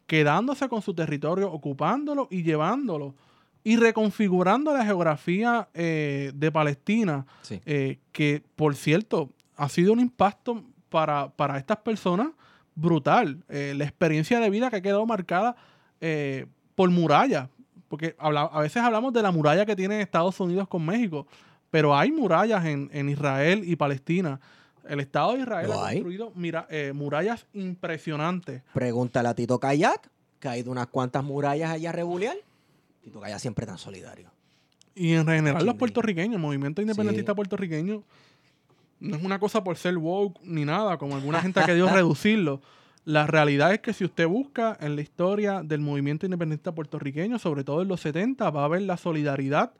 [0.07, 3.17] quedándose con su territorio, ocupándolo y llevándolo
[3.65, 7.61] y reconfigurando la geografía eh, de Palestina Sí.
[7.67, 12.29] eh, que por cierto ha sido un impacto para, para estas personas
[12.77, 13.43] brutal.
[13.49, 15.57] Eh, la experiencia de vida que ha quedado marcada
[16.77, 17.51] por muralla.
[17.89, 21.27] Porque habla- a veces hablamos de la muralla que tiene Estados Unidos con México,
[21.71, 24.39] pero hay murallas en, en Israel y Palestina.
[24.89, 25.97] El Estado de Israel ha hay.
[25.97, 28.63] construido mira, eh, murallas impresionantes.
[28.75, 32.37] Pregúntale a Tito Kayak, que ha ido unas cuantas murallas allá a rebulear.
[33.03, 34.31] Tito Kayak siempre tan solidario.
[34.95, 37.37] Y en general los puertorriqueños, el movimiento independentista Sí.
[37.37, 38.03] puertorriqueño,
[39.01, 42.61] no es una cosa por ser woke ni nada, como alguna gente ha querido reducirlo.
[43.05, 47.63] La realidad es que si usted busca en la historia del movimiento independentista puertorriqueño, sobre
[47.65, 49.73] todo en los 70, va a ver la solidaridad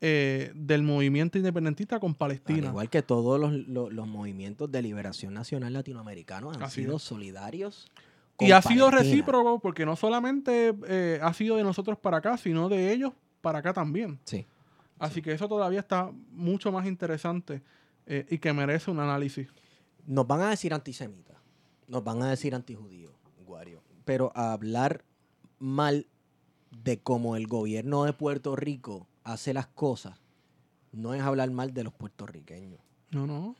[0.00, 2.68] eh, del movimiento independentista con Al Palestina.
[2.68, 7.02] igual que todos los, los- los movimientos de liberación nacional latinoamericanos han Así sido es.
[7.02, 7.90] solidarios.
[8.40, 12.68] Y ha sido recíproco porque no solamente eh, ha sido de nosotros para acá, sino
[12.68, 14.20] de ellos para acá también.
[14.24, 14.46] Sí.
[15.00, 17.62] Así que eso todavía está mucho más interesante
[18.06, 19.48] eh, y que merece un análisis.
[20.06, 21.36] Nos van a decir antisemitas,
[21.88, 23.12] nos van a decir antijudíos,
[23.44, 23.82] Guario.
[24.04, 25.04] Pero hablar
[25.58, 26.06] mal
[26.84, 30.20] de cómo el gobierno de Puerto Rico hace las cosas
[30.92, 32.80] no es hablar mal de los puertorriqueños.
[33.10, 33.56] No, no.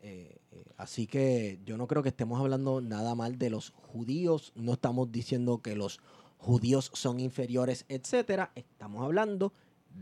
[0.00, 4.52] Eh, eh, así que yo no creo que estemos hablando nada mal de los judíos,
[4.54, 6.00] no estamos diciendo que los
[6.38, 8.52] judíos son inferiores, etcétera.
[8.54, 9.52] Estamos hablando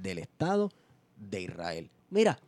[0.02, 0.70] del Estado
[1.16, 1.90] de Israel.
[2.10, 2.38] Mira,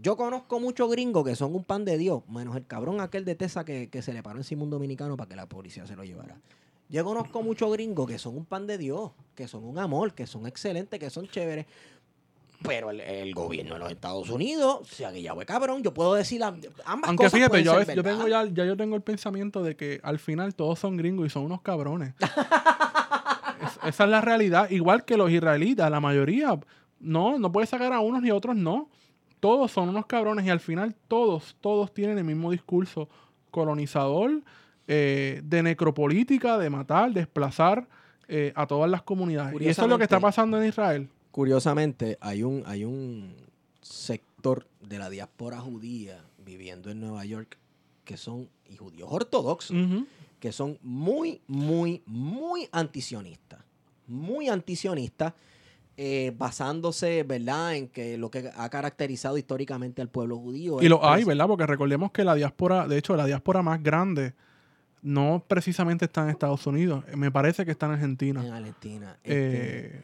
[0.00, 3.34] yo conozco muchos gringos que son un pan de Dios, menos el cabrón aquel de
[3.34, 6.04] Tesa que, que se le paró encima un dominicano para que la policía se lo
[6.04, 6.40] llevara.
[6.88, 10.26] Yo conozco muchos gringos que son un pan de Dios, que son un amor, que
[10.26, 11.66] son excelentes, que son chéveres.
[12.62, 16.14] Pero el, el gobierno de los Estados Unidos, o sea que ya cabrón, yo puedo
[16.14, 19.76] decir ambas Aunque cosas fíjate, pueden yo, tengo ya, ya yo tengo el pensamiento de
[19.76, 22.14] que al final todos son gringos y son unos cabrones.
[23.64, 24.70] Es- esa es la realidad.
[24.70, 26.58] Igual que los israelitas, la mayoría.
[27.00, 28.88] No, no puedes sacar a unos ni a otros, no.
[29.40, 33.08] Todos son unos cabrones y al final todos, todos tienen el mismo discurso
[33.50, 34.42] colonizador,
[34.88, 37.86] eh, de necropolítica, de matar, desplazar
[38.26, 39.54] eh, a todas las comunidades.
[39.60, 41.08] Y eso es lo que está pasando en Israel.
[41.30, 43.34] Curiosamente, hay un, hay un
[43.80, 47.56] sector de la diáspora judía viviendo en Nueva York
[48.04, 49.76] que son, y judíos ortodoxos,
[50.40, 53.60] que son muy, muy, muy antisionistas.
[54.06, 55.34] Muy antisionistas,
[55.98, 60.80] eh, basándose, ¿verdad?, en que lo que ha caracterizado históricamente al pueblo judío.
[60.80, 61.46] Y lo hay, pres- ¿verdad?
[61.46, 64.32] Porque recordemos que la diáspora, de hecho, la diáspora más grande
[65.02, 67.04] no precisamente está en Estados Unidos.
[67.08, 68.44] eh, Me parece que está en Argentina.
[68.44, 69.12] En Argentina.
[69.22, 70.02] Este, Eh,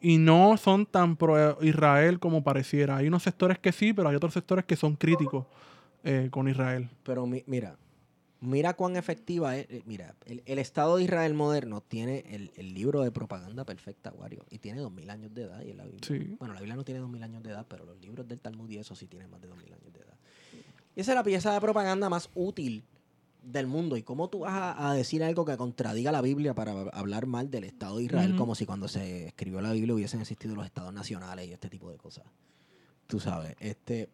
[0.00, 2.96] y no son tan pro Israel como pareciera.
[2.96, 5.46] Hay unos sectores que sí, pero hay otros sectores que son críticos
[6.04, 6.88] eh, con Israel.
[7.04, 7.76] Pero mi- mira,
[8.40, 9.68] mira cuán efectiva es.
[9.86, 14.44] Mira, el, el Estado de Israel moderno tiene el, el libro de propaganda perfecta, Wario,
[14.50, 15.60] y tiene 2000 años de edad.
[15.62, 16.34] Y la Biblia, Sí.
[16.40, 18.78] Bueno, la Biblia no tiene 2000 años de edad, pero los libros del Talmud y
[18.78, 20.16] eso sí tienen más de 2000 años de edad.
[20.96, 22.82] Y esa es la pieza de propaganda más útil
[23.42, 23.96] del mundo.
[23.96, 27.50] ¿Y cómo tú vas a, a decir algo que contradiga la Biblia para hablar mal
[27.50, 30.92] del Estado de Israel, como si cuando se escribió la Biblia hubiesen existido los estados
[30.94, 32.24] nacionales y este tipo de cosas?
[33.06, 34.08] Tú sabes, este.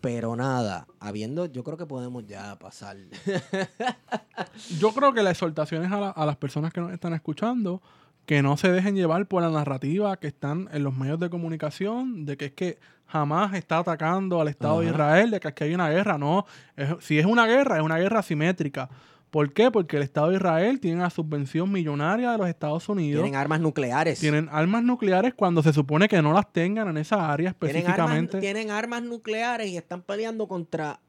[0.00, 2.96] Pero nada, habiendo, yo creo que podemos ya pasar.
[4.78, 7.82] Yo creo que la exhortación es a, la- a las personas que nos están escuchando
[8.26, 12.24] que no se dejen llevar por la narrativa que están en los medios de comunicación
[12.26, 14.86] de que es que jamás está atacando al Estado de.
[14.88, 16.18] Israel, de que aquí hay una guerra.
[16.18, 16.44] No,
[16.76, 18.88] Es- si es una guerra, es una guerra asimétrica.
[19.30, 19.70] ¿Por qué?
[19.70, 23.22] Porque el Estado de Israel tiene la subvención millonaria de los Estados Unidos.
[23.22, 24.18] Tienen armas nucleares.
[24.20, 28.36] Tienen armas nucleares cuando se supone que no las tengan en esa área Tienen específicamente.
[28.36, 31.00] armas, tienen armas nucleares y están peleando contra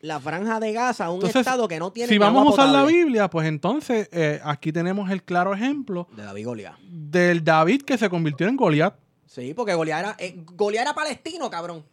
[0.00, 2.84] la franja de Gaza, un Entonces, estado que no tiene si vamos a usar la.
[2.84, 6.78] Biblia, pues entonces eh, aquí tenemos el claro ejemplo De David Goliat.
[6.80, 8.94] del David que se convirtió en Goliat.
[9.34, 11.84] Sí, porque Goliat era, eh, palestino, cabrón.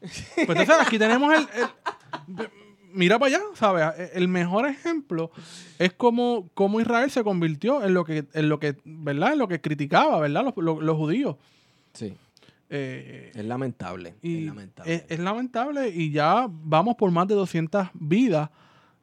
[0.00, 2.48] Pues entonces aquí tenemos el, el-
[2.92, 4.10] Mira para allá, ¿sabes?
[4.12, 5.30] El mejor ejemplo
[5.80, 9.32] es como, como Israel se convirtió en lo que, en lo que, ¿verdad?
[9.32, 10.44] En lo que criticaba, ¿verdad?
[10.44, 11.36] Los, los- los judíos.
[11.94, 12.14] Sí.
[12.70, 14.14] Eh, Es lamentable.
[14.22, 14.94] y es lamentable.
[14.94, 18.50] es- es lamentable y ya vamos por más de 200 vidas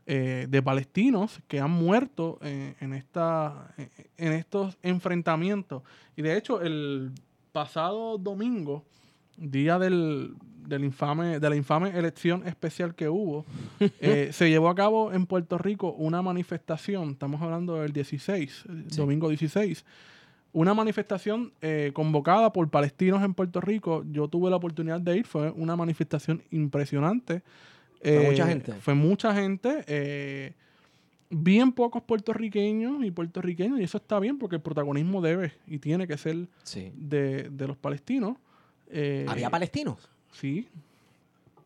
[0.06, 3.74] eh, de palestinos que han muerto en, en esta,
[4.18, 5.84] en estos enfrentamientos.
[6.16, 7.12] Y de hecho, el
[7.52, 8.84] pasado domingo,
[9.38, 10.36] día del,
[10.68, 13.46] del infame, de la infame elección especial que hubo,
[14.00, 18.86] eh, se llevó a cabo en Puerto Rico una manifestación, estamos hablando del 16, el
[18.92, 18.98] Sí.
[18.98, 19.86] domingo 16,
[20.54, 24.04] una manifestación eh, convocada por palestinos en Puerto Rico.
[24.12, 27.42] Yo tuve la oportunidad de ir, fue una manifestación impresionante.
[28.02, 28.74] Fue Eh, mucha gente.
[28.74, 29.84] Fue mucha gente.
[31.32, 36.08] Bien pocos puertorriqueños y puertorriqueños, y eso está bien porque el protagonismo debe y tiene
[36.08, 36.92] que ser Sí.
[36.96, 38.38] de, de los palestinos.
[38.90, 40.10] Eh, ¿Había palestinos?
[40.32, 40.68] Sí.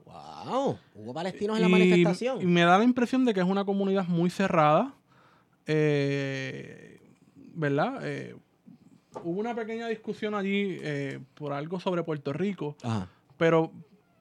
[0.06, 0.78] ¡Wow!
[0.96, 2.42] ¿Hubo palestinos en la manifestación?
[2.42, 4.94] Y me da la impresión de que es una comunidad muy cerrada.
[5.68, 7.00] eh,
[7.58, 8.00] ¿Verdad?
[8.04, 8.36] Eh,
[9.24, 10.78] hubo una pequeña discusión allí
[11.36, 13.08] por algo sobre Puerto Rico, Ajá.
[13.38, 13.72] pero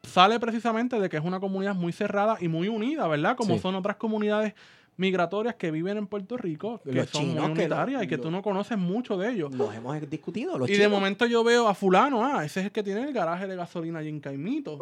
[0.05, 3.37] sale precisamente de que es una comunidad muy cerrada y muy unida, ¿verdad?
[3.37, 3.61] Como Sí.
[3.61, 4.55] son otras comunidades
[4.97, 7.65] migratorias que viven en Puerto Rico, que Los son chinos que
[8.05, 9.53] y que lo- tú no conoces mucho de ellos.
[9.55, 10.57] Los hemos discutido.
[10.59, 13.13] Los y de momento yo veo a fulano, ah, ese es el que tiene el
[13.13, 14.79] garaje de gasolina allí en Caimito.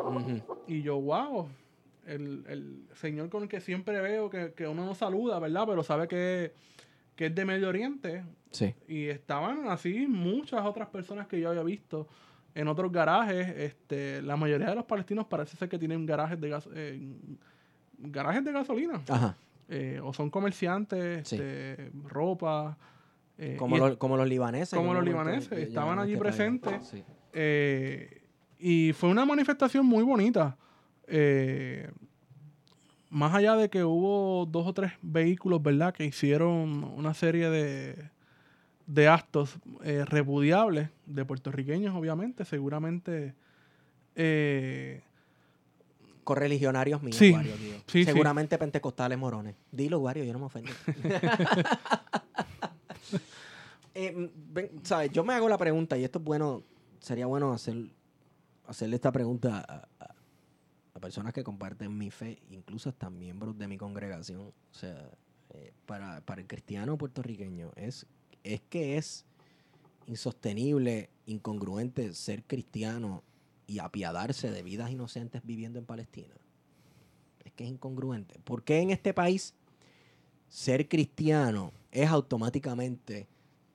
[0.67, 1.49] Y yo, wow,
[2.07, 5.65] el, el señor con el que siempre veo que, que uno no saluda, ¿verdad?
[5.67, 6.53] Pero sabe que,
[7.17, 8.23] que es de Medio Oriente.
[8.51, 8.75] Sí.
[8.87, 12.07] Y estaban así muchas otras personas que yo había visto
[12.55, 13.49] en otros garajes.
[13.57, 17.01] Este, la mayoría de los palestinos parece ser que tienen garajes de gas, eh,
[17.99, 19.01] garajes de gasolina.
[19.09, 19.37] Ajá.
[19.75, 21.37] Eh, o son comerciantes, Sí.
[21.37, 22.77] este, ropa.
[23.39, 24.77] eh, Como, los, como los libaneses.
[24.79, 26.87] como los libaneses, estaban allí este presentes.
[26.89, 27.03] Sí.
[27.33, 28.23] Eh,
[28.59, 30.57] y fue una manifestación muy bonita.
[31.07, 31.91] Eh,
[33.09, 35.93] más allá de que hubo dos o tres vehículos, ¿verdad?
[35.95, 37.97] Que hicieron una serie de,
[38.87, 42.45] de actos eh, repudiables de puertorriqueños, obviamente.
[42.45, 43.35] Seguramente.
[44.17, 45.03] eh,
[46.25, 47.75] Correligionarios míos, Sí, Wario, tío.
[47.87, 48.05] sí, sí.
[48.05, 49.57] Seguramente pentecostales morones.
[49.73, 50.71] Dilo, Wario, yo no me ofendo.
[53.95, 55.11] Eh, ven, ¿sabes?
[55.13, 56.63] Yo me hago la pregunta, y esto es bueno,
[57.01, 57.77] sería bueno hacer,
[58.67, 60.15] hacerle esta pregunta a, a-
[60.95, 64.41] a personas que comparten mi fe, incluso hasta miembros de mi congregación.
[64.49, 65.11] O sea,
[65.51, 68.07] eh, para, para el cristiano puertorriqueño, es,
[68.45, 69.27] es que es
[70.07, 73.23] insostenible, incongruente ser cristiano
[73.67, 76.35] y apiadarse de vidas inocentes viviendo en Palestina.
[77.45, 78.39] Es que es incongruente.
[78.45, 79.55] ¿Por qué en este país
[80.49, 83.27] ser cristiano es automáticamente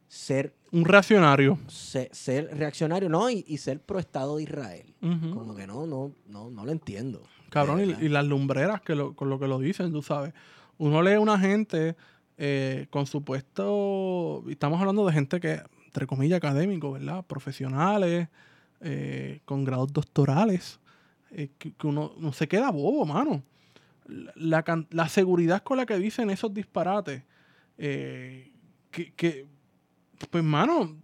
[0.07, 1.59] ser, un reaccionario.
[1.67, 3.09] se- ser, reaccionario?
[3.09, 4.93] No, y, y ser pro Estado de Israel.
[5.01, 5.31] Ujú.
[5.33, 7.21] Como que no, no, no, no lo entiendo.
[7.49, 10.33] Cabrón, y, las lumbreras que lo, con lo que lo dicen, tú sabes.
[10.77, 11.95] Uno lee a una gente
[12.37, 14.43] eh, con supuesto.
[14.49, 17.25] Estamos hablando de gente que, entre comillas, académicos, ¿verdad?
[17.25, 18.27] Profesionales,
[18.81, 20.79] eh, con grados doctorales.
[21.31, 23.43] eh, que, que uno no se queda bobo, mano.
[24.05, 27.23] La, la can- la seguridad con la que dicen esos disparates,
[27.77, 28.51] eh,
[28.91, 29.45] que, que,
[30.29, 30.95] pues, mano,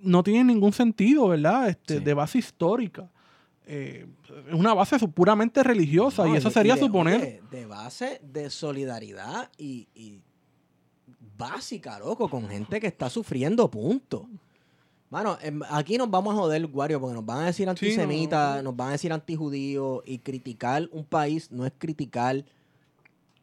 [0.00, 1.68] no tiene ningún sentido, ¿verdad?
[1.68, 2.04] Este, Sí.
[2.04, 3.08] De base histórica.
[3.66, 4.04] Es
[4.52, 7.20] una base puramente religiosa No, y eso sería y de- suponer...
[7.20, 10.20] oye, de base de solidaridad y, y
[11.38, 14.28] básica, loco, con gente que está sufriendo, punto.
[15.14, 17.70] Mano, em, aquí nos vamos a joder, Wario, porque nos van a decir Sí, no.
[17.70, 22.44] antisemita, nos van a decir antijudío y criticar un país no es criticar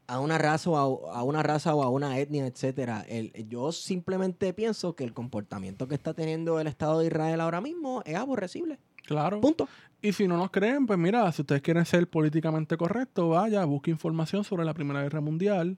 [0.06, 0.76] a una raza o
[1.14, 3.06] a, a una raza o a una etnia, etcétera.
[3.08, 7.62] El- yo simplemente pienso que el comportamiento que está teniendo el Estado de Israel ahora
[7.62, 8.78] mismo es aborrecible.
[9.06, 9.40] Claro.
[9.40, 9.70] Punto.
[10.02, 13.92] Y si no nos creen, pues mira, si ustedes quieren ser políticamente correctos, vaya, busque
[13.92, 15.78] información sobre la Primera Guerra Mundial,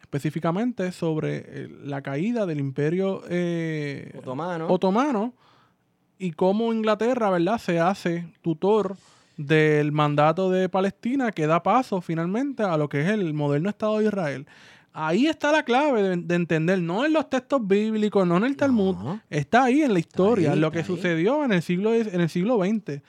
[0.00, 4.66] específicamente sobre eh, la caída del imperio eh, Otomano.
[4.68, 5.34] otomano
[6.18, 8.96] y cómo Inglaterra, ¿verdad?, se hace tutor
[9.36, 13.98] del mandato de Palestina que da paso finalmente a lo que es el moderno Estado
[13.98, 14.46] de Israel.
[14.92, 18.56] Ahí está la clave de, de entender, no en los textos bíblicos, no en el
[18.56, 19.20] Talmud, No.
[19.30, 20.84] está ahí en la historia, ahí, en lo que ahí.
[20.84, 23.00] sucedió en el siglo, en el siglo XX.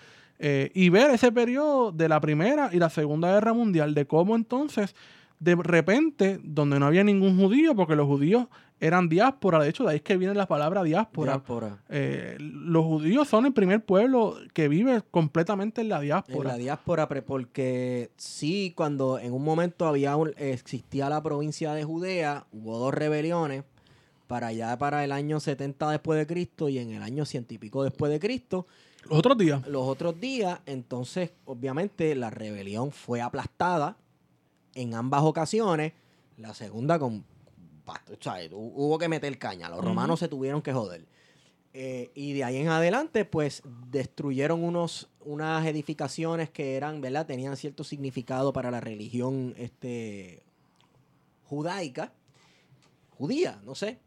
[0.42, 4.36] Eh, y ver ese periodo de la Primera y la Segunda Guerra Mundial, de cómo
[4.36, 4.94] entonces,
[5.40, 8.48] de repente, donde no había ningún judío, porque los judíos
[8.82, 11.34] eran diáspora, de hecho, de ahí es que viene la palabra diáspora.
[11.34, 11.78] Diáspora.
[11.90, 16.50] Eh, los judíos son el primer pueblo que vive completamente en la En diáspora.
[16.52, 22.46] la diáspora, porque sí, cuando en un momento había un- existía la provincia de Judea,
[22.54, 23.64] hubo dos rebeliones
[24.28, 27.58] para allá para el año 70 después de Cristo y en el año ciento y
[27.58, 28.68] pico después de Cristo.
[29.10, 29.66] Los otros días.
[29.68, 33.98] Los otros días, entonces, obviamente, la rebelión fue aplastada
[34.82, 35.94] en ambas ocasiones.
[36.38, 37.26] La segunda con...
[37.86, 39.70] o sea, hubo que meter caña.
[39.70, 41.06] Los romanos se tuvieron que joder.
[41.74, 43.62] Eh, y de ahí en adelante, pues,
[43.92, 47.26] destruyeron unos, unas edificaciones que eran, ¿verdad?
[47.26, 50.44] Tenían cierto significado para la religión este,
[51.44, 52.14] judaica.
[53.12, 54.00] Judía, no sé.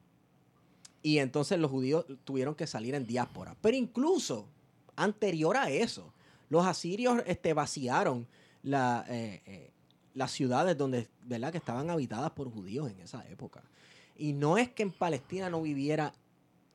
[1.02, 3.56] Y entonces los judíos tuvieron que salir en diáspora.
[3.60, 4.48] Pero incluso
[4.96, 6.12] anterior a eso,
[6.48, 8.26] los asirios este, vaciaron
[8.62, 9.71] la, eh, eh,
[10.14, 11.52] las ciudades donde, ¿verdad?
[11.52, 13.62] que estaban habitadas por judíos en esa época.
[14.16, 16.12] Y no es que en Palestina no viviera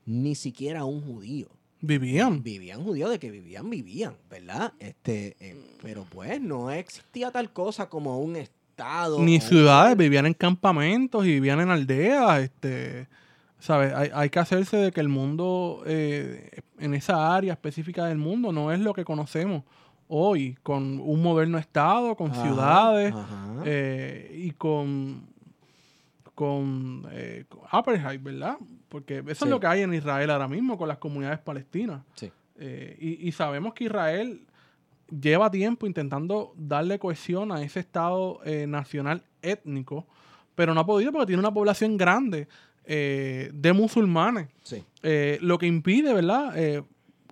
[0.06, 1.48] ni siquiera un judío.
[1.80, 2.42] Vivían.
[2.42, 4.74] Vivían judíos de que vivían, vivían, ¿verdad?
[4.80, 9.20] Este, eh, pero pues no existía tal cosa como un estado.
[9.20, 12.42] Ni ciudades, vivían en campamentos y vivían en aldeas.
[12.42, 13.08] Este,
[13.60, 13.94] ¿sabes?
[13.94, 18.52] Hay, hay que hacerse de que el mundo, eh, en esa área específica del mundo,
[18.52, 19.64] no es lo que conocemos
[20.08, 23.62] hoy, con un moderno estado, con Ajá, ciudades ajá.
[23.66, 25.22] eh, y con,
[26.36, 28.58] con, eh, con apartheid, ¿verdad?
[28.90, 29.46] porque eso Sí.
[29.46, 32.04] es lo que hay en Israel ahora mismo con las comunidades palestinas.
[32.16, 32.32] Sí.
[32.60, 34.42] Eh, y, y sabemos que Israel
[35.10, 40.06] lleva tiempo intentando darle cohesión a ese Estado eh, nacional étnico,
[40.56, 42.48] pero no ha podido porque tiene una población grande
[42.86, 44.82] eh, de musulmanes, Sí.
[45.04, 46.54] eh, lo que impide, ¿verdad?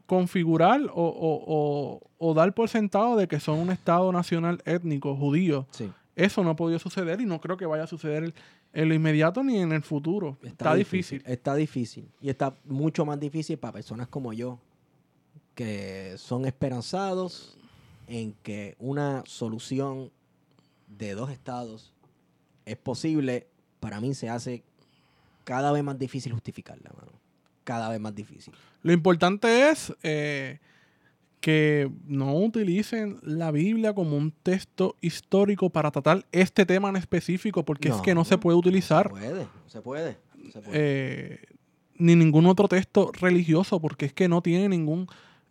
[0.05, 5.15] Configurar o, o- o- o dar por sentado de que son un Estado nacional étnico
[5.15, 5.67] judío.
[5.71, 5.91] Sí.
[6.15, 8.33] Eso no ha podido suceder y no creo que vaya a suceder
[8.73, 10.37] en lo inmediato ni en el futuro.
[10.43, 11.23] Está, difícil.
[11.25, 12.07] Está difícil.
[12.21, 14.59] Y está mucho más difícil para personas como yo,
[15.55, 17.57] que son esperanzados
[18.07, 20.11] en que una solución
[20.87, 21.93] de dos estados
[22.65, 23.47] es posible.
[23.79, 24.63] Para mí se hace
[25.43, 27.11] cada vez más difícil justificarla, mano.
[27.65, 28.53] Cada vez más difícil.
[28.83, 30.59] Lo importante es eh,
[31.41, 37.65] que no utilicen la Biblia como un texto histórico para tratar este tema en específico,
[37.65, 38.01] porque es No.
[38.01, 40.17] que no se puede utilizar Se puede, se puede.
[40.53, 40.71] se puede.
[40.73, 41.39] eh,
[41.97, 45.07] ni ningún otro texto religioso, porque es que no tiene ningún...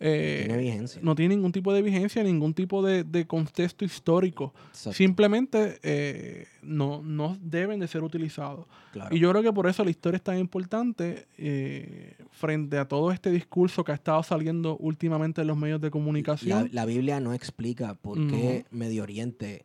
[0.07, 1.00] eh, Tiene vigencia.
[1.02, 4.52] no tiene ningún tipo de vigencia, ningún tipo de, de contexto histórico.
[4.68, 8.66] Exacto, Simplemente eh, no, no deben de ser utilizados.
[8.92, 9.16] claro.
[9.16, 13.12] Y yo creo que por eso la historia es tan importante eh, frente a todo
[13.12, 16.68] este discurso que ha estado saliendo últimamente en los medios de comunicación.
[16.72, 19.64] la Biblia no explica por qué Medio Oriente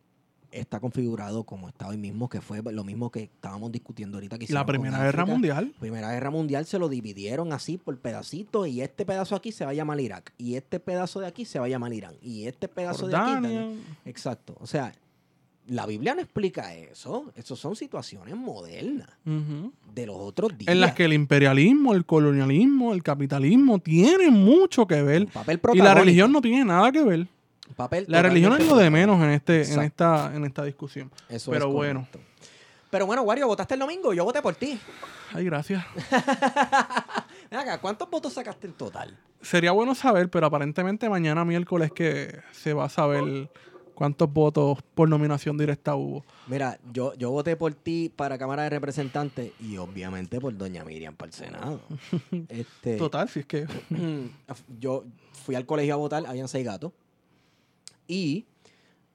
[0.52, 4.38] está configurado como está hoy mismo, que fue lo mismo que estábamos discutiendo ahorita.
[4.38, 5.24] Que La, Primera Guerra.
[5.24, 5.72] Mundial.
[5.78, 9.70] Primera Guerra Mundial se lo dividieron así por pedacitos y este pedazo aquí se va
[9.70, 12.68] a llamar Irak y este pedazo de aquí se va a llamar Irán y este
[12.68, 13.30] pedazo de aquí...
[13.30, 13.74] Tal-
[14.04, 14.56] Exacto.
[14.60, 14.92] O sea,
[15.66, 17.32] la Biblia no explica eso.
[17.36, 20.72] Eso son situaciones modernas de los otros días.
[20.72, 25.26] En las que el imperialismo, el colonialismo, el capitalismo tienen mucho que ver.
[25.28, 27.28] papel Y la religión no tiene nada que ver.
[27.76, 29.82] Papel La religión es lo de menos en, este, en, Exacto.
[29.82, 31.10] esta, en esta discusión.
[31.28, 32.06] Eso Pero es bueno.
[32.90, 34.78] Pero bueno, Wario, votaste el domingo, yo voté por ti.
[35.32, 35.84] Ay, gracias.
[37.50, 39.16] Acá, ¿cuántos votos sacaste en total?
[39.40, 43.48] Sería bueno saber, pero aparentemente mañana miércoles que se va a saber
[43.94, 46.24] cuántos votos por nominación directa hubo.
[46.48, 51.14] Mira, yo, yo voté por ti para Cámara de Representantes y obviamente por Doña Miriam
[51.14, 51.80] para el Senado.
[52.48, 53.66] este, Total, si es que...
[54.80, 55.04] yo
[55.44, 56.92] fui al colegio a votar, habían seis gatos.
[58.10, 58.46] Y,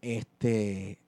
[0.02, 1.00] este,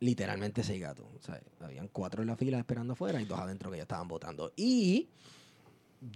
[0.00, 1.06] literalmente seis gatos.
[1.16, 4.08] O sea, habían cuatro en la fila esperando afuera y dos adentro que ya estaban
[4.08, 4.52] votando.
[4.56, 5.08] Y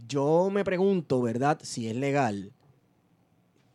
[0.08, 1.60] yo me pregunto, ¿verdad?
[1.62, 2.52] Si es legal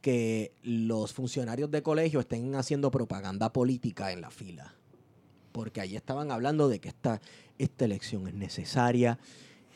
[0.02, 4.74] que los funcionarios de colegio estén haciendo propaganda política en la fila.
[5.54, 7.22] Porque ahí estaban hablando de que esta,
[7.58, 9.20] esta elección es necesaria,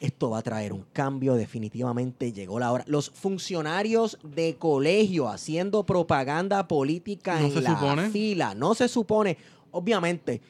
[0.04, 2.84] esto va a traer un cambio, definitivamente llegó la hora.
[2.88, 8.10] Los funcionarios de colegio haciendo propaganda política ¿No en se la supone?
[8.10, 9.38] fila, no se supone.
[9.72, 10.42] Obviamente,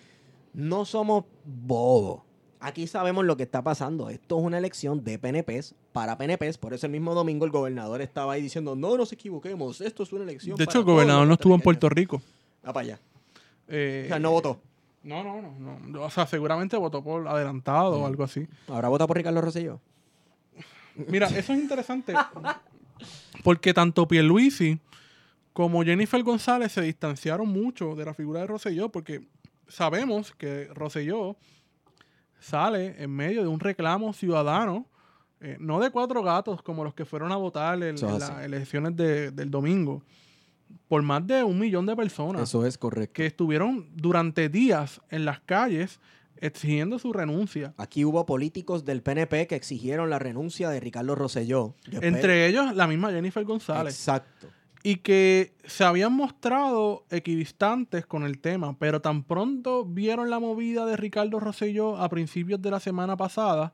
[0.54, 2.22] no somos bobos.
[2.60, 4.10] Aquí sabemos lo que está pasando.
[4.10, 6.58] Esto es una elección de PNPs para PNPs.
[6.58, 10.14] Por eso el mismo domingo el gobernador estaba ahí diciendo, no nos equivoquemos, esto es
[10.14, 10.56] una elección.
[10.58, 12.24] De para hecho, el gobernador no estuvo en puertorriqueños".
[12.24, 12.30] Puerto
[12.60, 12.68] Rico.
[12.68, 13.00] Va para allá.
[13.68, 14.60] Eh, O sea, no votó.
[15.04, 16.02] No, no, no, no.
[16.04, 18.48] O sea, seguramente votó por adelantado o algo así.
[18.68, 19.80] Ahora vota por Ricardo Rosselló.
[20.96, 22.14] Mira, eso es interesante.
[23.44, 24.80] Porque tanto Pierluisi
[25.52, 29.28] como Jennifer González se distanciaron mucho de la figura de Rosselló porque
[29.68, 31.36] sabemos que Rosselló
[32.40, 34.86] sale en medio de un reclamo ciudadano,
[35.42, 38.96] eh, no de cuatro gatos como los que fueron a votar en, en las elecciones
[38.96, 40.02] de- del domingo,
[40.88, 43.14] por más de un millón de personas Eso es correcto.
[43.14, 46.00] que estuvieron durante días en las calles
[46.38, 47.74] exigiendo su renuncia.
[47.78, 51.76] Aquí hubo políticos del PNP que exigieron la renuncia de Ricardo Rosselló.
[52.02, 53.96] Entre ellos, la misma Jennifer González.
[53.96, 54.48] Exacto.
[54.86, 60.86] y que se habían mostrado equidistantes con el tema, pero tan pronto vieron la movida
[60.86, 63.74] de Ricardo Rosselló a principios de la semana pasada,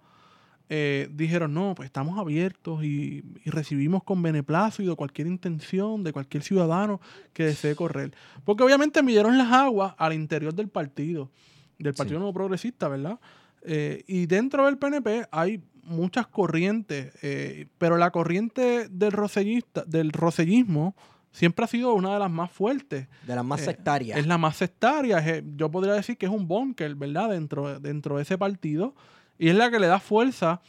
[0.69, 6.43] eh, dijeron, no, pues estamos abiertos y, y recibimos con beneplácito cualquier intención de cualquier
[6.43, 7.01] ciudadano
[7.33, 8.11] que desee correr.
[8.45, 11.31] Porque obviamente midieron las aguas al interior del partido,
[11.79, 12.19] del Partido Sí.
[12.19, 13.19] Nuevo Progresista, ¿verdad?
[13.63, 20.11] Eh, y dentro del PNP hay muchas corrientes, eh, pero la corriente del, rosellista, del
[20.11, 20.95] rosellismo
[21.31, 23.07] siempre ha sido una de las más fuertes.
[23.25, 24.19] De las más Eh, sectarias.
[24.19, 25.41] Es la más sectaria.
[25.57, 27.29] yo podría decir que es un bunker, ¿verdad?
[27.31, 28.93] Dentro, dentro de ese partido.
[29.39, 30.61] Y es la que le da fuerza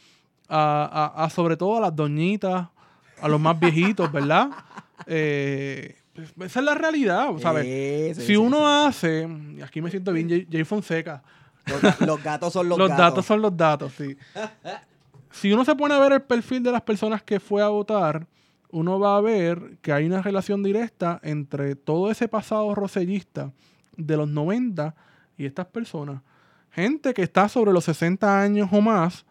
[0.49, 2.67] a, a- a sobre todo a las doñitas,
[3.21, 4.49] a los más viejitos, ¿verdad?
[5.05, 5.95] Eh,
[6.39, 7.63] esa es la realidad, ¿sabes?
[7.65, 11.21] Sí, sí, si sí, uno hace, y aquí me siento bien, Jay, Jay Fonseca,
[11.65, 13.05] Los, los gatos son los, los, gatos.
[13.05, 14.17] datos son los datos, sí.
[15.31, 18.27] si uno se pone a ver el perfil de las personas que fue a votar,
[18.71, 23.51] uno va a ver que hay una relación directa entre todo ese pasado rosellista
[23.97, 24.95] de los 90
[25.37, 26.21] y estas personas.
[26.71, 29.25] Gente que está sobre los 60 años o más,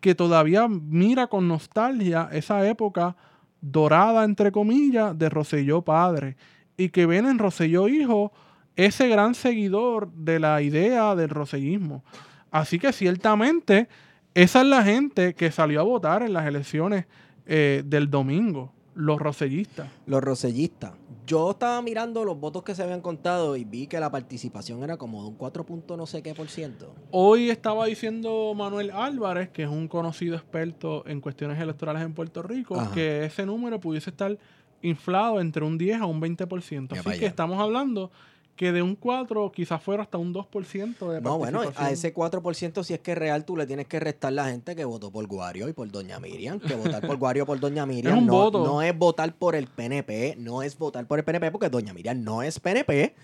[0.00, 3.16] que todavía mira con nostalgia esa época
[3.60, 6.36] dorada, entre comillas, de Roselló padre,
[6.76, 8.32] y que ven en Roselló hijo
[8.76, 12.04] ese gran seguidor de la idea del rosellismo.
[12.50, 13.88] Así que ciertamente
[14.34, 17.06] esa es la gente que salió a votar en las elecciones
[17.46, 19.88] eh, del domingo, los rosellistas.
[20.06, 20.92] Los rosellistas.
[21.26, 24.98] Yo estaba mirando los votos que se habían contado y vi que la participación era
[24.98, 26.94] como de un 4 punto no sé qué por ciento.
[27.10, 32.42] Hoy estaba diciendo Manuel Álvarez, que es un conocido experto en cuestiones electorales en Puerto
[32.42, 32.92] Rico, Ajá.
[32.92, 34.36] que ese número pudiese estar
[34.82, 36.94] inflado entre un 10 a un 20%.
[36.94, 38.10] Ya Así que estamos hablando
[38.56, 42.82] que de un 4 quizás fuera hasta un 2% de No, bueno, a ese 4%
[42.84, 45.26] si es que es real, tú le tienes que restar la gente que votó por
[45.26, 46.60] Guario y por Doña Miriam.
[46.60, 48.64] Que votar por Guario por Doña Miriam un no, voto.
[48.64, 52.22] no es votar por el PNP, no es votar por el PNP porque Doña Miriam
[52.22, 53.14] no es PNP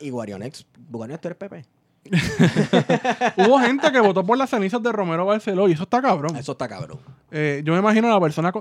[0.00, 1.64] y Guarionex, Guarionex tú eres PP.
[3.36, 6.36] Hubo gente que votó por las cenizas de Romero Barceló y eso está cabrón.
[6.36, 7.00] Eso está cabrón.
[7.30, 8.52] Eh, yo me imagino a la persona...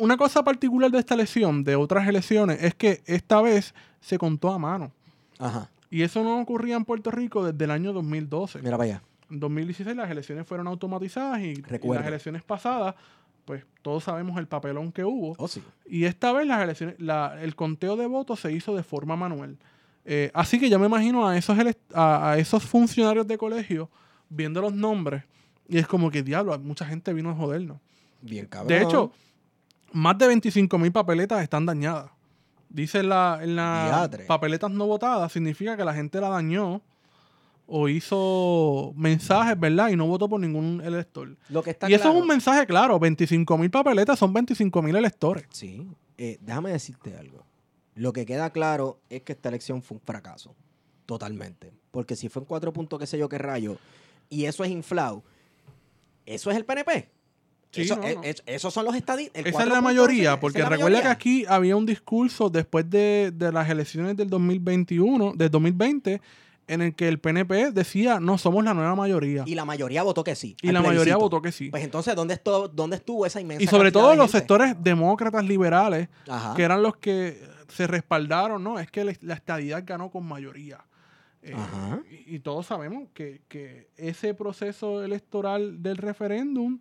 [0.00, 4.50] Una cosa particular de esta elección, de otras elecciones, es que esta vez se contó
[4.50, 4.92] a mano.
[5.38, 8.60] Ajá, Y eso no ocurría en Puerto Rico desde el año 2012.
[8.62, 9.02] mira para allá.
[9.30, 12.94] En 2016 las elecciones fueron automatizadas y, y las elecciones pasadas,
[13.44, 15.34] pues todos sabemos el papelón que hubo.
[15.38, 15.62] Oh, sí.
[15.86, 19.56] Y esta vez las elecciones, la- el conteo de votos se hizo de forma manual.
[20.04, 21.56] Eh, así que yo me imagino a esos,
[21.94, 23.90] a, a esos funcionarios de colegio
[24.30, 25.24] viendo los nombres
[25.68, 27.78] y es como que diablo, mucha gente vino a jodernos.
[28.22, 28.68] Bien cabrón.
[28.68, 29.12] De hecho,
[29.92, 32.10] más de 25 mil papeletas están dañadas.
[32.70, 34.24] Dice en la, en las Diatre.
[34.26, 36.82] papeletas no votadas, significa que la gente la dañó
[37.66, 39.90] o hizo mensajes, ¿verdad?
[39.90, 41.36] Y no votó por ningún elector.
[41.50, 44.96] lo que está y eso es un mensaje claro, 25 mil papeletas son 25 mil
[44.96, 45.44] electores.
[45.50, 47.44] Sí, eh, déjame decirte algo.
[47.94, 50.54] Lo que queda claro es que esta elección fue un fracaso.
[51.04, 51.72] Totalmente.
[51.90, 53.76] Porque si fue en cuatro puntos, qué sé yo qué rayo,
[54.30, 55.22] y eso es inflado,
[56.26, 57.08] eso es el PNP.
[57.70, 58.22] Sí, eso, no, no.
[58.22, 59.44] es- esos son los estadistas.
[59.44, 63.68] Esa es la mayoría, porque recuerda que aquí había un discurso después de, de las
[63.68, 66.20] elecciones del 2021, del 2020,
[66.66, 69.42] en el que el PNP decía, no, somos la nueva mayoría.
[69.46, 70.56] Y la mayoría votó que sí.
[70.62, 71.70] Y la mayoría votó que sí.
[71.70, 76.08] Pues entonces, ¿dónde estuvo, dónde estuvo esa inmensa Y sobre todo los sectores demócratas liberales,
[76.28, 76.54] Ajá.
[76.54, 78.78] que eran los que se respaldaron, ¿no?
[78.78, 80.78] Es que la, estadidad ganó con mayoría.
[81.42, 82.00] Eh, Ajá.
[82.10, 86.78] y, y todos sabemos que, que ese proceso electoral del referéndum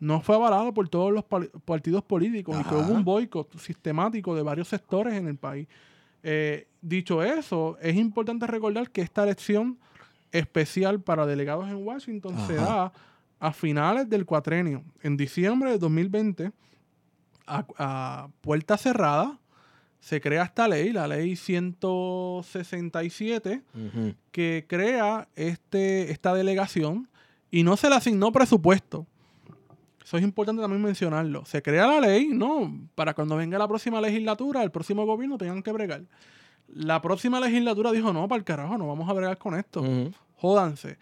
[0.00, 1.24] no fue avalado por todos los
[1.64, 5.68] partidos políticos y que hubo un boicot sistemático de varios sectores en el país.
[6.22, 9.78] Eh, dicho eso, es importante recordar que esta elección
[10.32, 12.92] especial para delegados en Washington se da
[13.38, 14.82] a finales del cuatrenio.
[15.02, 16.50] En diciembre de 2020,
[17.46, 19.38] a, a puerta cerrada,
[19.98, 24.14] se crea esta ley, la ley 167, Ujú.
[24.32, 27.08] que crea este, esta delegación
[27.50, 29.06] y no se le asignó presupuesto.
[30.10, 31.44] Eso es importante también mencionarlo.
[31.44, 32.80] Se crea la ley, ¿no?
[32.96, 36.02] Para cuando venga la próxima legislatura, el próximo gobierno tengan que bregar.
[36.66, 39.84] La próxima legislatura dijo, no, para el carajo, no vamos a bregar con esto.
[40.34, 40.98] Jódanse.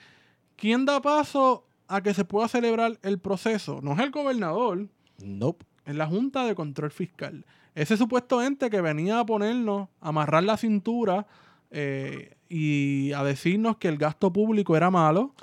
[0.57, 3.81] ¿Quién da paso a que se pueda celebrar el proceso?
[3.83, 4.89] No es el gobernador,
[5.25, 5.65] Nope.
[5.87, 7.47] es la Junta de Control Fiscal.
[7.75, 11.27] Ese supuesto ente que venía a ponernos, a amarrar la cintura
[11.71, 15.35] eh, y a decirnos que el gasto público era malo,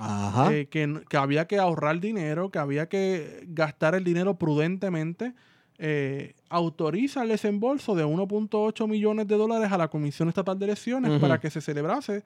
[0.49, 5.34] eh, que, que había que ahorrar dinero, que había que gastar el dinero prudentemente,
[5.78, 11.20] eh, autoriza el desembolso de 1.8 millones de dólares a la Comisión Estatal de Elecciones
[11.20, 12.24] para que se celebrase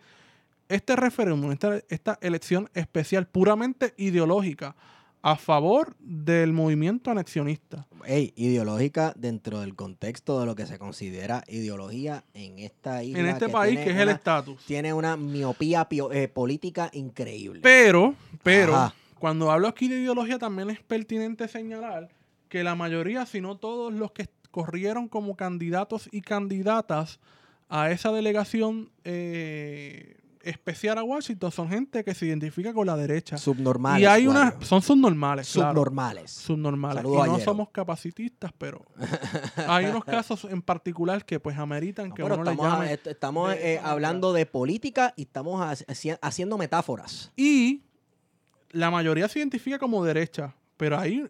[0.69, 4.75] este referéndum, esta, esta elección especial puramente ideológica
[5.21, 7.85] a favor del movimiento anexionista.
[8.05, 13.19] Ey, ideológica dentro del contexto de lo que se considera ideología en esta isla.
[13.19, 14.65] en este país, tiene que es el estatus.
[14.65, 17.59] Tiene una miopía eh, política increíble.
[17.61, 18.95] Pero, pero, Ajá.
[19.19, 22.09] cuando hablo aquí de ideología, también es pertinente señalar
[22.47, 27.19] que la mayoría, si no todos los que corrieron como candidatos y candidatas
[27.69, 30.17] a esa delegación eh,
[30.49, 33.37] especial a Washington son gente que se identifica con la derecha.
[33.37, 34.01] subnormales.
[34.01, 35.69] y hay unas, son subnormales, claro.
[35.69, 36.31] subnormales.
[36.31, 36.97] Subnormales.
[37.03, 38.85] Saludos a y no somos capacitistas, pero
[39.67, 42.93] hay unos casos en particular que pues ameritan No, que uno le estamos, llame a-
[42.93, 47.31] est- estamos de eh, hablando de política y estamos haci- haci- haciendo metáforas.
[47.35, 47.83] Y
[48.71, 51.27] la mayoría se identifica como derecha, pero hay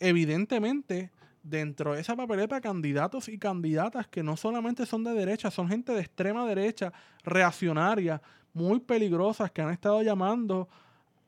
[0.00, 1.10] evidentemente
[1.42, 5.92] dentro de esa papeleta candidatos y candidatas que no solamente son de derecha, son gente
[5.92, 6.92] de extrema derecha,
[7.22, 8.20] reaccionaria,
[8.56, 10.68] muy peligrosas, que han estado llamando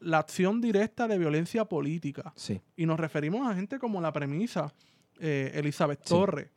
[0.00, 2.32] la acción directa de violencia política.
[2.36, 2.60] Sí.
[2.76, 4.72] Y nos referimos a gente como la premisa,
[5.20, 6.08] eh, Elizabeth Sí.
[6.08, 6.48] Torres,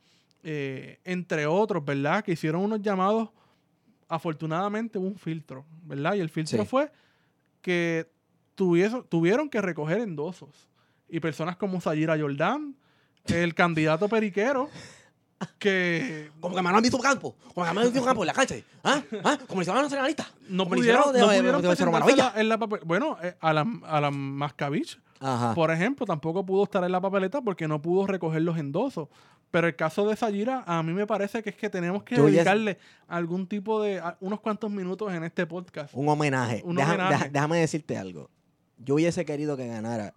[0.44, 2.24] eh, entre otros, ¿verdad?
[2.24, 3.30] Que hicieron unos llamados,
[4.08, 6.16] afortunadamente hubo un filtro, ¿verdad?
[6.16, 6.68] Y el filtro Sí.
[6.70, 6.92] fue
[7.62, 8.10] que
[8.56, 10.68] tuvieso- tuvieron que recoger endosos.
[11.14, 12.74] y personas como Sayira Jordan,
[13.26, 14.70] el candidato periquero,
[15.60, 17.36] que Como que Manuel visto campo.
[17.54, 18.64] Como que Manuel visto campo en la calle.
[18.84, 19.02] ¿Ah?
[19.24, 19.38] ¿Ah?
[19.48, 20.28] Como el ciudadano nacionalista.
[20.50, 23.36] no Como pudieron, ciudadano no de- pudieron de- de la- en la papel- Bueno, eh,
[23.40, 25.54] a la, a la Mascavich, Ajá.
[25.54, 29.08] por ejemplo, tampoco pudo estar en la papeleta porque no pudo recoger los endosos.
[29.52, 32.28] Pero el caso de Sayira, a mí me parece que es que tenemos que Yo
[32.30, 32.78] ya- dedicarle
[33.08, 35.94] algún tipo de, a- unos cuantos minutos en este podcast.
[35.94, 36.62] Un homenaje.
[36.66, 37.14] Un Deja- homenaje.
[37.16, 38.30] deja- déjame decirte algo.
[38.78, 40.14] Yo hubiese querido que ganara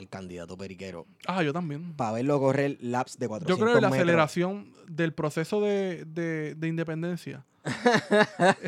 [0.00, 1.94] el candidato periquero Ah, yo también.
[1.94, 4.02] para verlo correr laps de Yo 400 creo que la metros.
[4.02, 7.44] aceleración del proceso de, de- de independencia.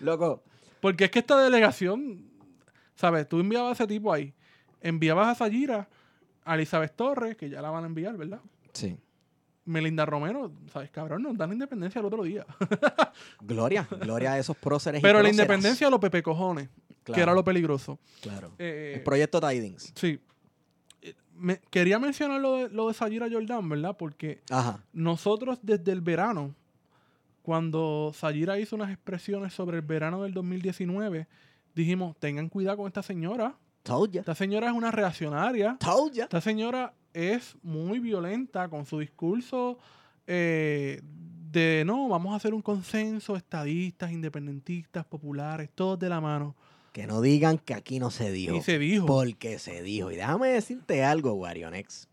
[0.00, 0.42] Loco,
[0.80, 2.24] Porque es que esta delegación,
[2.94, 3.28] ¿sabes?
[3.28, 4.34] Tú enviabas a ese tipo ahí.
[4.80, 5.88] Enviabas a Sayira,
[6.44, 8.40] a Elizabeth Torres, que ya la van a enviar, ¿verdad?
[8.72, 8.96] sí.
[9.66, 10.90] Melinda Romero, ¿sabes?
[10.90, 12.44] Cabrón, nos dan la independencia el otro día.
[13.40, 16.68] Gloria, gloria a esos próceres y Pero la independencia de los pepe cojones,
[17.12, 17.98] que era lo peligroso.
[18.22, 18.52] Claro.
[18.58, 19.92] Eh, El proyecto Tidings.
[19.94, 20.18] sí.
[21.02, 23.96] Eh, me- quería mencionar lo de, lo de Sayira Jordan, ¿verdad?
[23.96, 24.82] Porque Ajá.
[24.92, 26.54] nosotros desde el verano,
[27.42, 31.26] cuando Sayira hizo unas expresiones sobre el verano del 2019,
[31.74, 33.54] dijimos, tengan cuidado con esta señora.
[33.82, 34.20] Told ya.
[34.20, 35.76] Esta señora es una reaccionaria.
[35.78, 36.22] Told ya.
[36.24, 39.78] Esta señora es muy violenta con su discurso
[40.26, 41.02] eh,
[41.52, 46.56] de, no, vamos a hacer un consenso, estadistas, independentistas, populares, todos de la mano.
[46.94, 48.54] Que no digan que aquí no se dijo.
[48.54, 49.04] Y se dijo.
[49.04, 50.12] Porque se dijo.
[50.12, 52.06] Y déjame decirte algo, Warionex.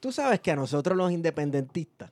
[0.00, 2.10] Tú sabes que a nosotros los independentistas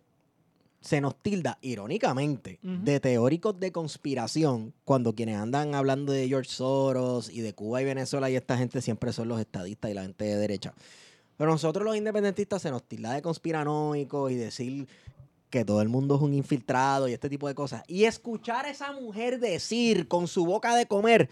[0.80, 7.28] se nos tilda, irónicamente, de teóricos de conspiración cuando quienes andan hablando de George Soros
[7.28, 10.26] y de Cuba y Venezuela y esta gente siempre son los estadistas y la gente
[10.26, 10.72] de derecha.
[11.36, 14.86] Pero nosotros los independentistas se nos tilda de conspiranoicos y decir
[15.50, 17.82] que todo el mundo es un infiltrado y este tipo de cosas.
[17.88, 21.28] Y escuchar a esa mujer decir con su boca de comer,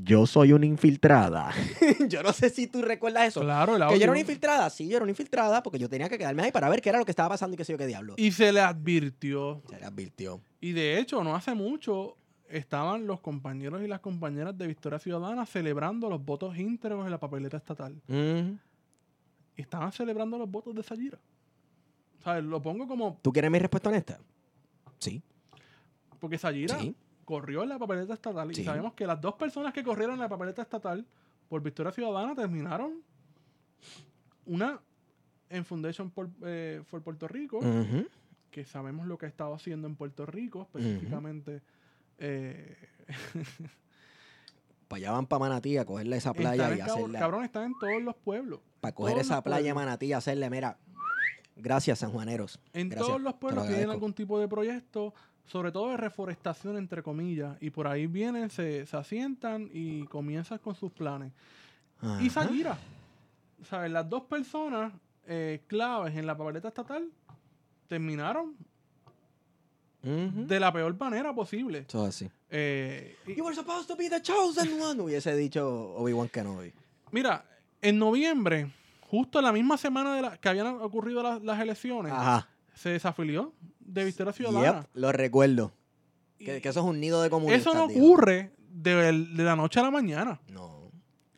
[0.00, 1.52] yo soy una infiltrada.
[2.08, 3.40] yo no sé si tú recuerdas eso.
[3.40, 6.08] Claro, el Que yo era una infiltrada, sí, yo era una infiltrada porque yo tenía
[6.08, 7.78] que quedarme ahí para ver qué era lo que estaba pasando y qué sé yo
[7.78, 8.14] qué diablo.
[8.16, 9.62] Y se le advirtió.
[9.68, 10.40] Se le advirtió.
[10.60, 12.16] Y de hecho, no hace mucho
[12.48, 17.18] estaban los compañeros y las compañeras de Victoria Ciudadana celebrando los votos íntegros en la
[17.18, 18.00] papeleta estatal.
[19.56, 21.18] Estaban celebrando los votos de Sayira.
[22.18, 24.18] O sea, lo pongo como ¿Tú quieres mi respuesta honesta?
[24.98, 25.22] Sí.
[26.20, 26.94] porque Sayira Sí.
[27.32, 28.60] Corrió en la papeleta estatal Sí.
[28.60, 31.06] y sabemos que las dos personas que corrieron en la papeleta estatal
[31.48, 33.02] por Victoria Ciudadana terminaron
[34.44, 34.78] una
[35.48, 37.60] en Foundation por, eh, for Puerto Rico,
[38.50, 41.62] que sabemos lo que ha estado haciendo en Puerto Rico, específicamente
[42.18, 42.76] eh,
[44.88, 47.18] Para allá van para Manatí a cogerle esa playa en y hacerle.
[47.18, 48.60] cabrón, están en todos los pueblos.
[48.82, 49.84] Para coger esa playa pueblos.
[49.86, 50.76] Manatí y hacerle, mira.
[51.56, 52.60] Gracias, sanjuaneros.
[52.74, 55.14] En Gracias, todos los lo pueblos tienen algún tipo de proyecto,
[55.46, 60.58] sobre todo de reforestación, entre comillas, y por ahí vienen, se, se asientan y comienzan
[60.58, 61.32] con sus planes.
[62.20, 62.30] Y.
[62.30, 62.76] Sayira.
[63.68, 63.90] ¿Sabes?
[63.92, 64.92] Las dos personas
[65.26, 67.08] eh, claves en la papeleta estatal
[67.88, 68.56] terminaron
[70.02, 71.84] de la peor manera posible.
[71.88, 72.28] Es así.
[72.50, 75.00] Eh, y- You were supposed to be the chosen one.
[75.04, 76.72] Hubiese dicho Obi-Wan Kenobi.
[77.12, 77.44] mira,
[77.80, 78.68] en noviembre,
[79.08, 82.48] justo la misma semana de la, que habían ocurrido las, las elecciones, Ajá.
[82.74, 84.80] Se desafilió de Victoria Ciudadana.
[84.82, 85.72] Yep, lo recuerdo.
[86.38, 87.60] Que, que eso es un nido de comunistas.
[87.60, 90.40] eso no ocurre de, de la noche a la mañana.
[90.48, 90.82] No.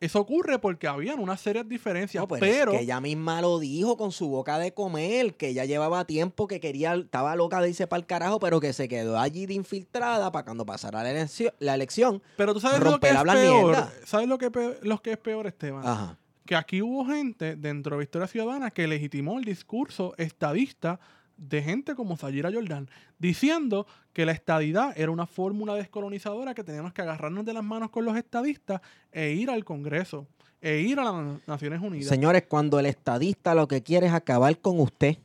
[0.01, 3.59] Eso ocurre porque habían unas serias diferencias, No, pero, pero es que ella misma lo
[3.59, 7.69] dijo con su boca de comer, que ella llevaba tiempo que quería, estaba loca de
[7.69, 11.11] irse para el carajo, pero que se quedó allí de infiltrada para cuando pasara la
[11.11, 11.53] elección.
[11.59, 12.21] La elección.
[12.35, 13.63] Pero tú sabes lo que es peor.
[13.65, 13.93] mierda.
[14.05, 15.87] ¿Sabes lo que, pe- lo que es peor, Esteban?
[15.87, 16.17] Ajá.
[16.45, 20.99] Que aquí hubo gente dentro de Victoria Ciudadana que legitimó el discurso estadista
[21.37, 26.93] de gente como Sayira Jordan, diciendo que la estadidad era una fórmula descolonizadora que teníamos
[26.93, 28.81] que agarrarnos de las manos con los estadistas
[29.11, 30.27] e ir al Congreso,
[30.61, 32.07] e ir a las Naciones Unidas.
[32.07, 35.17] Señores, cuando el estadista lo que quiere es acabar con usted.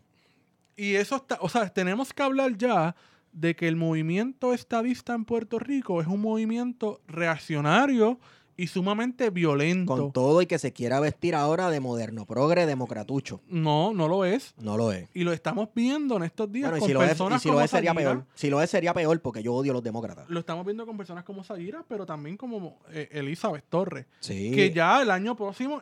[0.76, 2.94] Y eso está, o sea, tenemos que hablar ya
[3.32, 8.18] de que el movimiento estadista en Puerto Rico es un movimiento reaccionario
[8.60, 9.96] y sumamente violento.
[9.96, 13.40] Con todo y que se quiera vestir ahora de moderno, progre, democratucho.
[13.48, 14.54] No, no lo es.
[14.58, 15.08] No lo es.
[15.14, 17.42] Y lo estamos viendo en estos días Bueno, y con si lo es, y personas
[17.42, 18.26] si lo es sería peor.
[18.34, 20.28] Si lo es sería peor porque yo odio a los demócratas.
[20.28, 24.50] Lo estamos viendo con personas como Sayira, pero también como eh, Elizabeth Torres, Sí.
[24.50, 25.80] que ya el año próximo,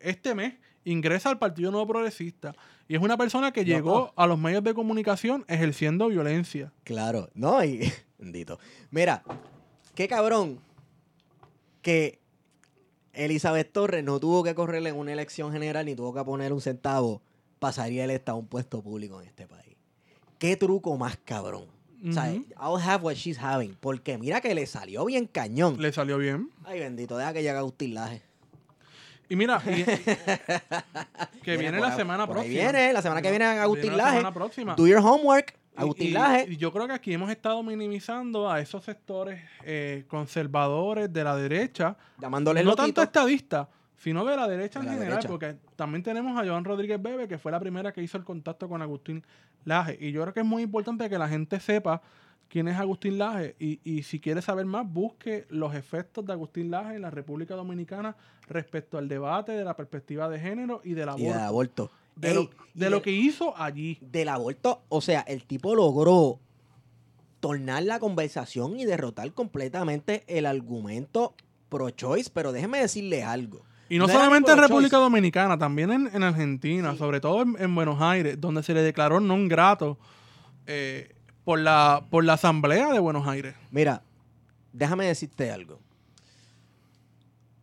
[0.00, 0.54] este mes,
[0.84, 2.56] ingresa al Partido Nuevo Progresista.
[2.88, 6.72] Y es una persona que llegó a los medios de comunicación ejerciendo violencia.
[6.82, 7.80] Claro, no, y
[8.18, 8.58] bendito.
[8.90, 9.22] Mira,
[9.94, 10.65] qué cabrón
[11.86, 12.18] que
[13.12, 16.60] Elizabeth Torres no tuvo que correr en una elección general ni tuvo que poner un
[16.60, 17.22] centavo
[17.60, 19.76] para salir electa a un puesto público en este país.
[20.40, 21.66] Qué truco más cabrón.
[22.08, 22.26] O sea.
[22.60, 23.76] I'll have what she's having.
[23.80, 25.76] Porque mira que le salió bien cañón.
[25.80, 26.50] Le salió bien.
[26.64, 28.20] Ay, bendito, deja que llegue Agustín Laje.
[29.28, 29.84] Y mira, y-
[31.44, 32.72] que viene, la ahí- semana por ahí próxima.
[32.72, 34.10] viene, la semana que viene Agustín Laje.
[34.18, 34.74] semana próxima.
[34.74, 36.16] Do your homework, Y- Agustín
[36.48, 41.24] y- y yo creo que aquí hemos estado minimizando a esos sectores eh, conservadores de
[41.24, 45.28] la derecha, Llamándole no tanto estadistas, sino de la derecha De en la general, derecha.
[45.28, 48.68] porque también tenemos a Joan Rodríguez Bebe, que fue la primera que hizo el contacto
[48.68, 49.24] con Agustín
[49.64, 49.96] Laje.
[50.00, 52.00] Y yo creo que es muy importante que la gente sepa
[52.48, 56.70] quién es Agustín Laje y, y si quiere saber más, busque los efectos de Agustín
[56.70, 58.16] Laje en la República Dominicana
[58.48, 61.24] respecto al debate de la perspectiva de género y del Y aborto.
[61.24, 61.90] del aborto.
[62.16, 63.98] De, Ey, lo, de lo que hizo allí.
[64.00, 66.40] del aborto, o sea, el tipo logró
[67.40, 71.34] tornar la conversación y derrotar completamente el argumento
[71.68, 73.60] pro-choice, pero déjeme decirle algo.
[73.88, 74.58] Y no, solamente en.
[74.58, 76.98] República Dominicana, también en, en Argentina, Sí.
[76.98, 79.98] sobre todo en, en Buenos Aires, donde se le declaró non grato
[80.66, 81.14] eh,
[81.44, 83.54] por, la, por la Asamblea de Buenos Aires.
[83.70, 84.02] Mira,
[84.72, 85.78] déjame decirte algo.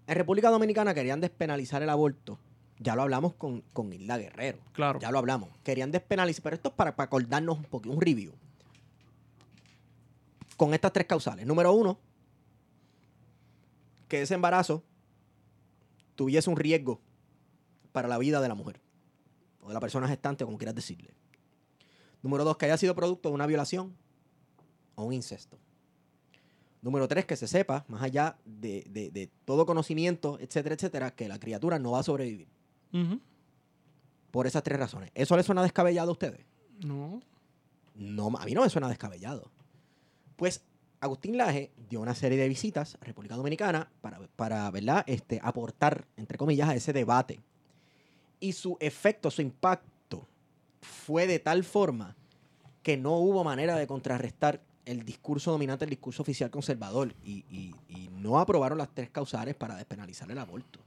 [0.08, 2.38] En República Dominicana querían despenalizar el aborto.
[2.80, 4.60] Ya lo hablamos con, con Hilda Guerrero.
[4.74, 5.00] Claro.
[5.00, 5.50] Ya lo hablamos.
[5.64, 8.34] Querían despenalizar, pero esto es para, para acordarnos un poquito, un review.
[10.58, 11.46] Con estas tres causales.
[11.46, 11.98] Número uno,
[14.08, 14.84] que ese embarazo
[16.16, 17.00] tuviese un riesgo
[17.92, 18.80] para la vida de la mujer.
[19.62, 21.14] O de la persona gestante, como quieras decirle.
[22.22, 23.96] Número dos, que haya sido producto de una violación
[24.96, 25.58] o un incesto.
[26.82, 31.28] Número tres, que se sepa, más allá de, de- de todo conocimiento, etcétera, etcétera, que
[31.30, 32.48] la criatura no va a sobrevivir.
[34.32, 35.12] Por esas tres razones.
[35.14, 36.46] ¿Eso le suena descabellado a ustedes?
[36.86, 37.22] No.
[37.96, 39.52] No, a mí no me suena descabellado.
[40.36, 40.64] Pues
[41.00, 45.04] Agustín Laje dio una serie de visitas a República Dominicana para, para ¿verdad?
[45.08, 47.40] Este, aportar, entre comillas, a ese debate.
[48.40, 50.28] Y su efecto, su impacto,
[50.82, 52.16] fue de tal forma
[52.82, 57.14] que no hubo manera de contrarrestar el discurso dominante, el discurso oficial conservador.
[57.24, 60.80] Y, y- y no aprobaron las tres causales para despenalizar el aborto.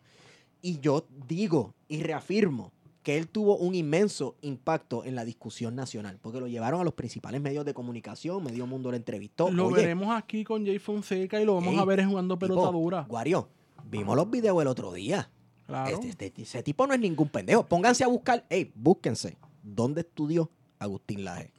[0.63, 6.19] Y yo digo y reafirmo que él tuvo un inmenso impacto en la discusión nacional,
[6.21, 9.49] porque lo llevaron a los principales medios de comunicación, medio mundo lo entrevistó.
[9.51, 13.07] Lo Oye, veremos aquí con Jay Fonseca y lo vamos a ver jugando pelota dura.
[13.09, 13.49] Guario,
[13.89, 15.31] vimos los videos el otro día.
[15.67, 16.01] Claro.
[16.01, 17.65] Este- este- ese tipo no es ningún pendejo.
[17.67, 19.37] Pónganse a buscar, hey, búsquense.
[19.63, 20.51] ¿Dónde estudió
[20.81, 21.53] Agustín Laje?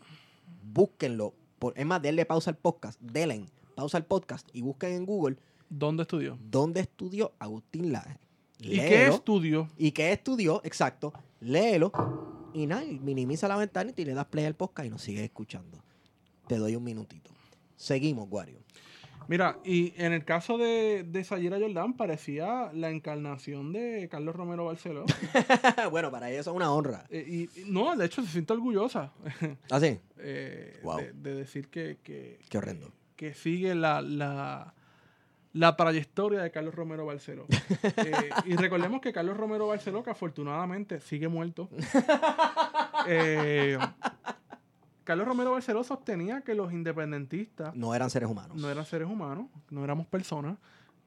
[0.63, 1.33] Búsquenlo.
[1.59, 2.99] Por, es más, denle pausa al podcast.
[3.01, 3.45] Denle
[3.75, 5.37] pausa al podcast y busquen en Google
[5.69, 6.37] ¿Dónde estudió?
[6.41, 8.19] dónde estudió Agustín Laje.
[8.59, 9.69] ¿Y qué estudió?
[9.77, 10.61] ¿Y qué estudió?
[10.63, 11.13] Exacto.
[11.39, 11.91] Léelo.
[12.53, 15.77] Y nada, minimiza la ventana y le das play al podcast y nos sigues escuchando.
[16.47, 17.29] Te doy un minutito.
[17.75, 18.59] Seguimos, Wario.
[19.27, 24.63] Mira, y en el caso de, de Sayira Jordan parecía la encarnación de Carlos Romero
[24.65, 25.03] Barceló.
[25.91, 27.05] bueno, para ella eso es una honra.
[27.09, 29.11] Eh, y, no, de hecho se siente orgullosa
[29.69, 29.99] ¿Así?
[30.19, 30.97] eh, Wow.
[30.99, 32.89] de, de decir que, que, Qué horrendo.
[33.17, 34.73] que sigue la, la,
[35.57, 37.45] la trayectoria de Carlos Romero Barceló.
[37.97, 41.69] Eh, y recordemos que Carlos Romero Barceló, que afortunadamente sigue muerto,
[43.07, 43.77] eh,
[45.03, 48.57] Carlos Romero Barceló sostenía que los independentistas No eran seres humanos.
[48.57, 50.57] no eran seres humanos, no éramos personas.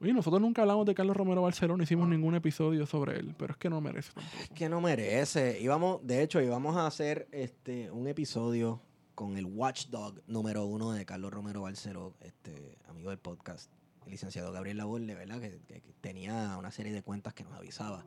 [0.01, 3.53] Oye, nosotros nunca hablamos de Carlos Romero Barceló, no hicimos ningún episodio sobre él, pero
[3.53, 4.37] es que no merece tampoco.
[4.43, 5.59] Es que no merece.
[5.61, 8.81] Íbamos, de hecho, íbamos a hacer este un episodio
[9.15, 13.71] con el Watchdog número uno de Carlos Romero Barceló, este amigo del podcast,
[14.05, 15.39] el licenciado Gabriel Laborde, ¿verdad?
[15.39, 18.05] Que, que- que tenía una serie de cuentas que nos avisaba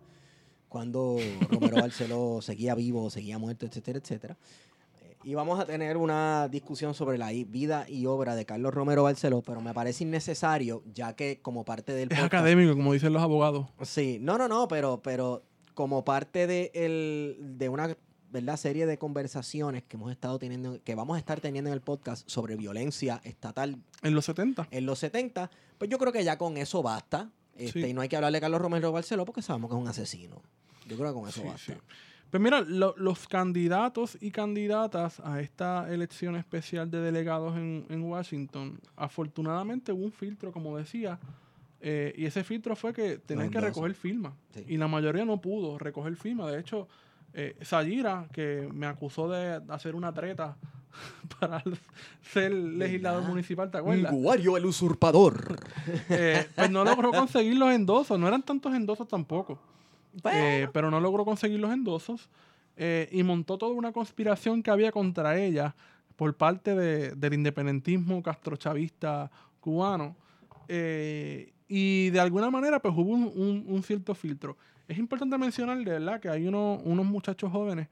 [0.68, 1.16] cuando
[1.51, 4.36] Romero Barceló seguía vivo, seguía muerto, etcétera, etcétera.
[5.03, 9.05] Eh, Y vamos a tener una discusión sobre la vida y obra de Carlos Romero
[9.05, 13.12] Barceló, pero me parece innecesario, ya que como parte del Es podcast- académico, como dicen
[13.12, 13.66] los abogados.
[13.82, 17.97] Sí, no, no, no, pero, pero como parte de, el, de una
[18.35, 18.57] ¿verdad?
[18.59, 22.28] serie de conversaciones que hemos estado teniendo, que vamos a estar teniendo en el podcast
[22.28, 24.68] sobre violencia estatal En los 70.
[24.70, 27.30] en los 70, pues yo creo que ya con eso basta.
[27.57, 27.89] Este, Sí.
[27.91, 30.43] Y no hay que hablarle a Carlos Romero Barceló porque sabemos que es un asesino.
[30.89, 31.72] Yo creo que con eso Sí, basta.
[31.74, 31.78] sí.
[32.30, 38.03] Pues mira, lo- los candidatos y candidatas a esta elección especial de delegados en, en
[38.03, 41.20] Washington, afortunadamente hubo un filtro, como decía,
[41.80, 44.32] eh, y ese filtro fue que tenían que recoger firmas.
[44.53, 44.64] Sí.
[44.66, 46.51] Y la mayoría no pudo recoger firmas.
[46.51, 46.89] De hecho,
[47.35, 50.57] eh, Sayira, que me acusó de hacer una treta
[51.41, 51.62] para
[52.22, 53.30] ser legislador ¿Verdad?
[53.30, 54.12] municipal, ¿te acuerdas?
[54.12, 55.57] Guario el usurpador.
[56.09, 58.18] Eh, pues no logró conseguir los endosos.
[58.18, 59.59] No eran tantos endosos tampoco.
[60.32, 62.28] Eh, pero no logró conseguir los endosos
[62.76, 65.74] eh, y montó toda una conspiración que había contra ella
[66.14, 69.28] por parte de- del independentismo castrochavista
[69.61, 70.14] cubano.
[70.68, 74.57] Eh, y de alguna manera, pues hubo un, un- un cierto filtro.
[74.89, 77.89] Es importante mencionar, de verdad, que hay uno- unos muchachos jóvenes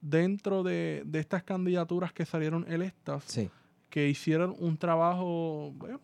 [0.00, 3.50] dentro de, de estas candidaturas que salieron electas Sí.
[3.90, 5.98] que hicieron un trabajo, bueno,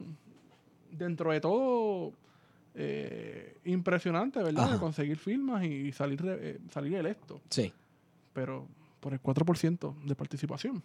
[0.90, 2.12] dentro de todo,
[2.74, 4.72] eh, impresionante, ¿verdad?
[4.72, 7.40] De conseguir firmas y salir, eh, salir electo.
[7.50, 7.72] Sí.
[8.32, 8.66] Pero
[9.00, 10.82] por el 4% de participación.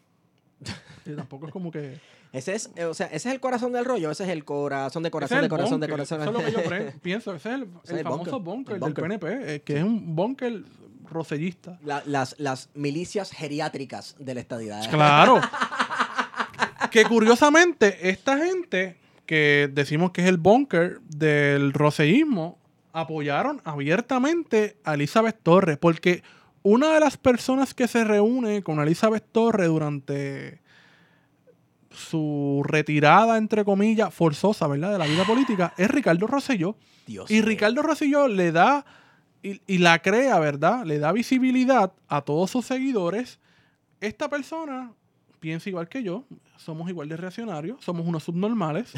[1.15, 1.99] Tampoco es como que...
[2.31, 5.01] Ese es, eh, o sea, ese es el corazón del rollo, ese es el corazón
[5.01, 6.21] de corazón es de corazón de búnker, corazón.
[6.21, 7.33] Eso es lo que yo pienso.
[7.33, 8.93] Ese es el, Ese el el famoso el del.
[8.93, 10.63] PNP, eh, que es un búnker
[11.09, 11.79] rosellista.
[11.83, 14.87] La- las, las milicias geriátricas de la estadidad.
[14.91, 15.41] Claro.
[16.91, 22.59] que curiosamente, esta gente que decimos que es el búnker del roseísmo,
[22.93, 26.23] apoyaron abiertamente a Elizabeth Torres, porque
[26.63, 30.61] una de las personas que se reúne con Elizabeth Torres durante
[31.91, 36.75] su retirada, entre comillas, forzosa, ¿verdad?, de la vida política, es Ricardo Rosselló.
[37.05, 37.41] Dios Y.
[37.41, 38.85] Ricardo Rosselló le da
[39.41, 40.85] y, y la crea, ¿verdad?
[40.85, 43.39] Le da visibilidad a todos sus seguidores.
[44.01, 44.93] Esta persona
[45.39, 46.25] piensa igual que yo,
[46.57, 48.91] somos igual de reaccionarios, somos unos subnormales.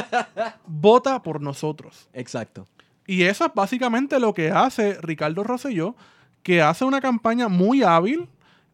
[0.66, 2.08] Vota por nosotros.
[2.12, 2.66] Exacto.
[3.06, 5.96] Y eso es básicamente lo que hace Ricardo Rosselló,
[6.42, 8.28] que hace una campaña muy hábil,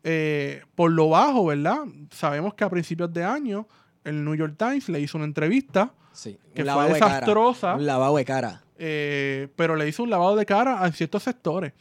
[0.04, 1.78] eh, por lo bajo, ¿verdad?
[2.10, 3.66] Sabemos que a principios de año
[4.04, 6.36] el New York Times le hizo una entrevista Sí.
[6.52, 7.12] Que Un fue lavado de cara.
[7.14, 7.74] desastrosa.
[7.76, 8.62] Un lavado de cara.
[8.76, 11.72] eh, pero le hizo un lavado de cara a ciertos sectores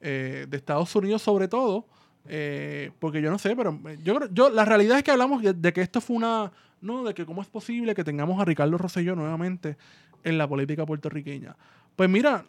[0.00, 1.86] eh, de Estados Unidos sobre todo,
[2.26, 5.72] eh, porque yo no sé, pero yo yo la realidad es que hablamos de, de
[5.72, 9.14] que esto fue una, no, de que cómo es posible que tengamos a Ricardo Rosselló
[9.16, 9.78] nuevamente
[10.22, 11.56] en la política puertorriqueña.
[11.96, 12.44] Pues mira,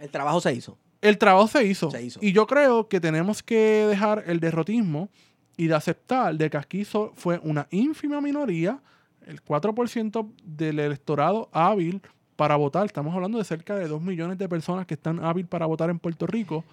[0.00, 0.76] El trabajo se hizo.
[1.02, 2.18] El trabajo se hizo, Se hizo.
[2.22, 5.10] y yo creo que tenemos que dejar el derrotismo
[5.58, 8.80] y de aceptar de que aquí fue una ínfima minoría,
[9.26, 12.00] el 4% del electorado hábil
[12.36, 12.86] para votar.
[12.86, 15.98] Estamos hablando de cerca de 2 millones de personas que están hábil para votar en
[15.98, 16.64] Puerto Rico.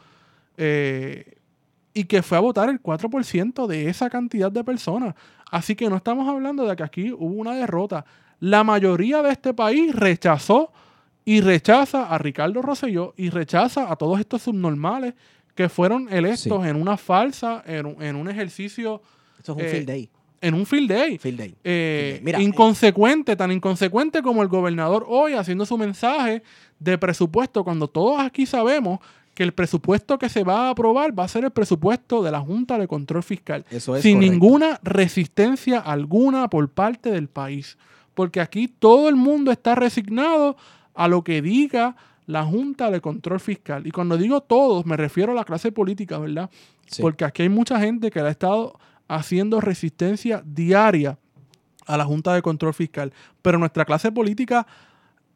[0.58, 1.36] eh,
[1.94, 5.16] y que fue a votar el 4% de esa cantidad de personas.
[5.52, 8.06] Así que no estamos hablando de que aquí hubo una derrota.
[8.40, 10.72] La mayoría de este país rechazó
[11.26, 15.14] y rechaza a Ricardo Rosselló y rechaza a todos estos subnormales
[15.56, 19.02] que fueron electos en una falsa, en un, en un ejercicio,
[19.42, 20.10] Eso es un Eh, field day.
[20.42, 21.18] en un field day.
[21.18, 21.56] Field day.
[21.64, 26.42] Eh, Mira, inconsecuente, tan inconsecuente como el gobernador hoy haciendo su mensaje
[26.80, 29.00] de presupuesto, cuando todos aquí sabemos
[29.34, 32.40] que el presupuesto que se va a aprobar va a ser el presupuesto de la
[32.42, 34.32] Junta de Control Fiscal, Eso es sin correcto.
[34.34, 37.78] ninguna resistencia alguna por parte del país.
[38.16, 40.58] Porque aquí todo el mundo está resignado
[40.94, 43.88] a lo que diga la Junta de Control Fiscal.
[43.88, 46.50] Y cuando digo todos, me refiero a la clase política, ¿verdad?
[46.86, 47.02] Sí.
[47.02, 51.18] Porque aquí hay mucha gente que le ha estado haciendo resistencia diaria
[51.88, 53.12] a la Junta de Control Fiscal.
[53.42, 54.68] Pero nuestra clase política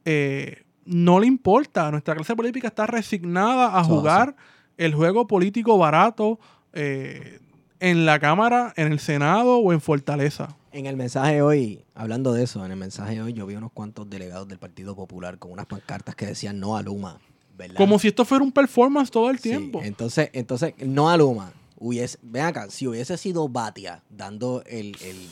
[0.06, 1.89] eh, no le importa.
[1.89, 4.36] Nuestra clase política está resignada a jugar
[4.78, 6.39] el juego político barato
[6.74, 7.39] eh,
[7.80, 10.56] en la Cámara, en el Senado o en Fortaleza.
[10.74, 14.10] En el mensaje hoy, hablando de eso, en el mensaje hoy yo vi unos cuantos
[14.10, 17.20] delegados del Partido Popular con unas pancartas que decían no a Luma,
[17.56, 17.76] ¿verdad?
[17.76, 19.82] Como si esto fuera un performance todo el Sí, tiempo.
[19.84, 21.54] entonces, entonces, no a Luma.
[21.78, 25.30] Hubiese, ven acá, si hubiese sido Batia dando el, el-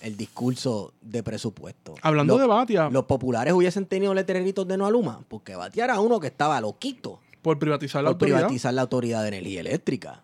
[0.00, 1.94] el discurso de presupuesto.
[2.02, 5.84] Hablando los- de Batia, Los populares hubiesen tenido letreritos de no a Luma, porque Batia
[5.84, 8.38] era uno que estaba loquito por privatizar la por autoridad.
[8.38, 10.22] privatizar la autoridad de energía eléctrica.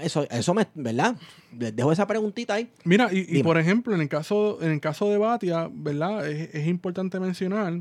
[0.00, 1.16] Eso, eso me, ¿verdad?
[1.58, 2.70] Les dejo esa preguntita ahí.
[2.84, 6.26] Mira, y, por ejemplo, en el caso, en el caso de Batia, ¿verdad?
[6.26, 7.80] Es, es importante mencionar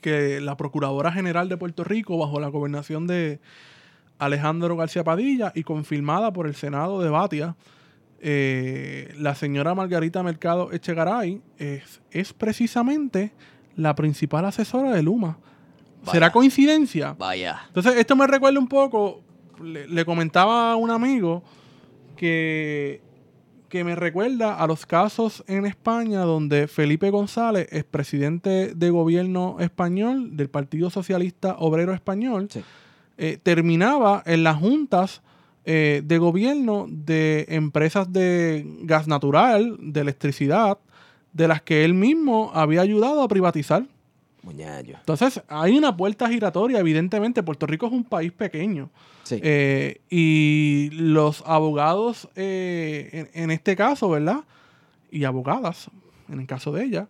[0.00, 3.40] que la Procuradora General de Puerto Rico, bajo la gobernación de
[4.18, 7.56] Alejandro García Padilla y confirmada por el Senado de Batia,
[8.20, 13.32] eh, la señora Margarita Mercado Echegaray es, es precisamente
[13.76, 15.38] la principal asesora de Luma.
[16.10, 17.14] ¿Será coincidencia?
[17.18, 17.62] Vaya.
[17.68, 19.23] Entonces, esto me recuerda un poco,
[19.62, 21.42] le, le comentaba a un amigo
[22.16, 23.00] que,
[23.68, 29.56] que me recuerda a los casos en España donde Felipe González, es presidente de gobierno
[29.60, 32.62] español del Partido Socialista Obrero Español, Sí.
[33.18, 35.22] eh, terminaba en las juntas
[35.64, 40.78] eh, de gobierno de empresas de gas natural, de electricidad,
[41.32, 43.86] de las que él mismo había ayudado a privatizar.
[44.44, 44.96] Muñayo.
[45.00, 47.42] Entonces, hay una puerta giratoria, evidentemente.
[47.42, 48.90] Puerto Rico es un país pequeño.
[49.24, 49.40] Sí.
[49.42, 54.40] Eh, y los abogados, eh, en, en este caso, ¿verdad?
[55.10, 55.90] Y abogadas,
[56.28, 57.08] en el caso de ella,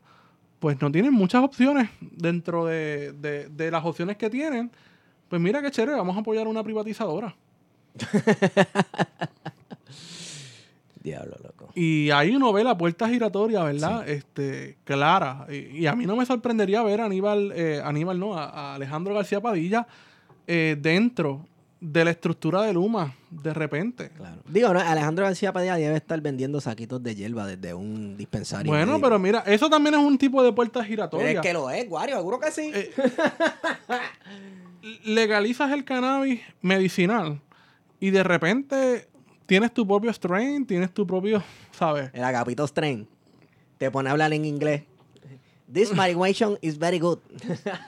[0.61, 4.71] pues no tienen muchas opciones dentro de, de- de las opciones que tienen.
[5.29, 7.35] Pues mira qué chévere, vamos a apoyar a una privatizadora.
[11.03, 11.54] Diablo, loco.
[11.75, 14.09] Y ahí uno ve la puerta giratoria, ¿verdad?
[14.09, 15.47] Este, clara.
[15.51, 18.75] Y, y a mí no me sorprendería ver a Aníbal, eh, Aníbal no, a, a
[18.75, 19.87] Alejandro García Padilla
[20.47, 21.47] eh, dentro
[21.81, 24.09] de la estructura de Luma, de repente.
[24.11, 24.41] Claro.
[24.49, 28.71] Digo, no, Alejandro García Padilla debe estar vendiendo saquitos de hierba desde un dispensario.
[28.71, 29.07] Bueno, médico.
[29.07, 31.31] pero mira, eso también es un tipo de puerta Pero giratoria.
[31.33, 32.71] es que lo es, Guario, seguro que sí.
[32.73, 32.91] Eh,
[35.05, 37.41] legalizas el cannabis medicinal
[38.01, 39.09] y de repente
[39.47, 41.43] tienes tu propio strain, tienes tu propio,
[41.73, 42.11] ¿sabes?
[42.13, 43.07] El Agapito Strain
[43.79, 44.83] te pone a hablar en inglés.
[45.73, 47.19] This marijuana is very good.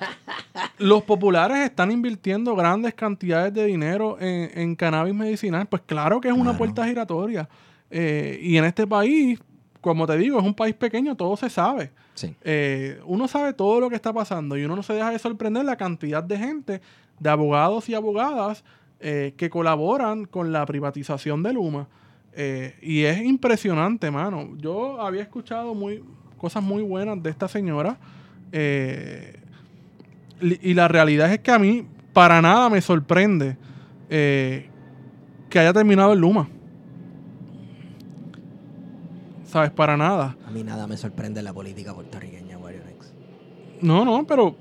[0.79, 5.67] Los populares están invirtiendo grandes cantidades de dinero en, en cannabis medicinal.
[5.67, 7.49] Pues claro que es una puerta giratoria.
[7.91, 9.39] Eh, y en este país,
[9.81, 11.93] como te digo, es un país pequeño, todo se sabe.
[12.15, 12.35] Sí.
[12.43, 15.65] Eh, uno sabe todo lo que está pasando y uno no se deja de sorprender
[15.65, 16.81] la cantidad de gente,
[17.21, 18.65] de abogados y abogadas
[19.01, 21.89] eh, que colaboran con la privatización de Luma.
[22.33, 24.51] Eh, y es impresionante, mano.
[24.59, 26.03] Yo había escuchado muy,
[26.37, 27.99] cosas muy buenas de esta señora.
[28.53, 29.41] eh,
[30.41, 33.57] y la realidad es que a mí para nada me sorprende
[34.09, 34.69] que
[35.59, 36.47] haya terminado en Luma.
[39.47, 39.71] ¿Sabes?
[39.71, 40.37] Para nada.
[40.47, 43.15] A mí nada me sorprende la política puertorriqueña, Wario Next.
[43.81, 44.57] No, no, pero.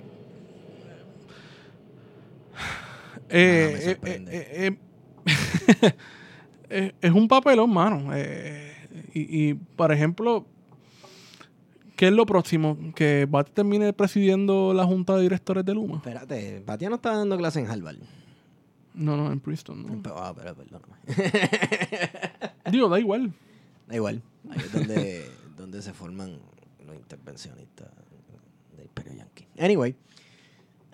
[3.37, 4.77] Eh, eh, eh,
[6.69, 8.17] eh, es un papelón, mano.
[9.13, 10.45] Y, y, por ejemplo,
[11.97, 12.77] ¿qué es lo próximo?
[12.95, 15.97] ¿Que Bati termine presidiendo la junta de directores de Luma?
[15.97, 17.97] Espérate, Patia no está dando clase en Harvard.
[18.93, 20.01] No, no, en Princeton.
[20.01, 20.13] no.
[20.15, 20.95] Ah, pero perdóname.
[22.71, 23.33] Digo, da igual.
[23.87, 24.21] Da igual.
[24.49, 26.39] Ahí es donde, donde se forman
[26.85, 27.89] los intervencionistas
[28.77, 29.47] del Imperio Yankee.
[29.59, 29.95] Anyway.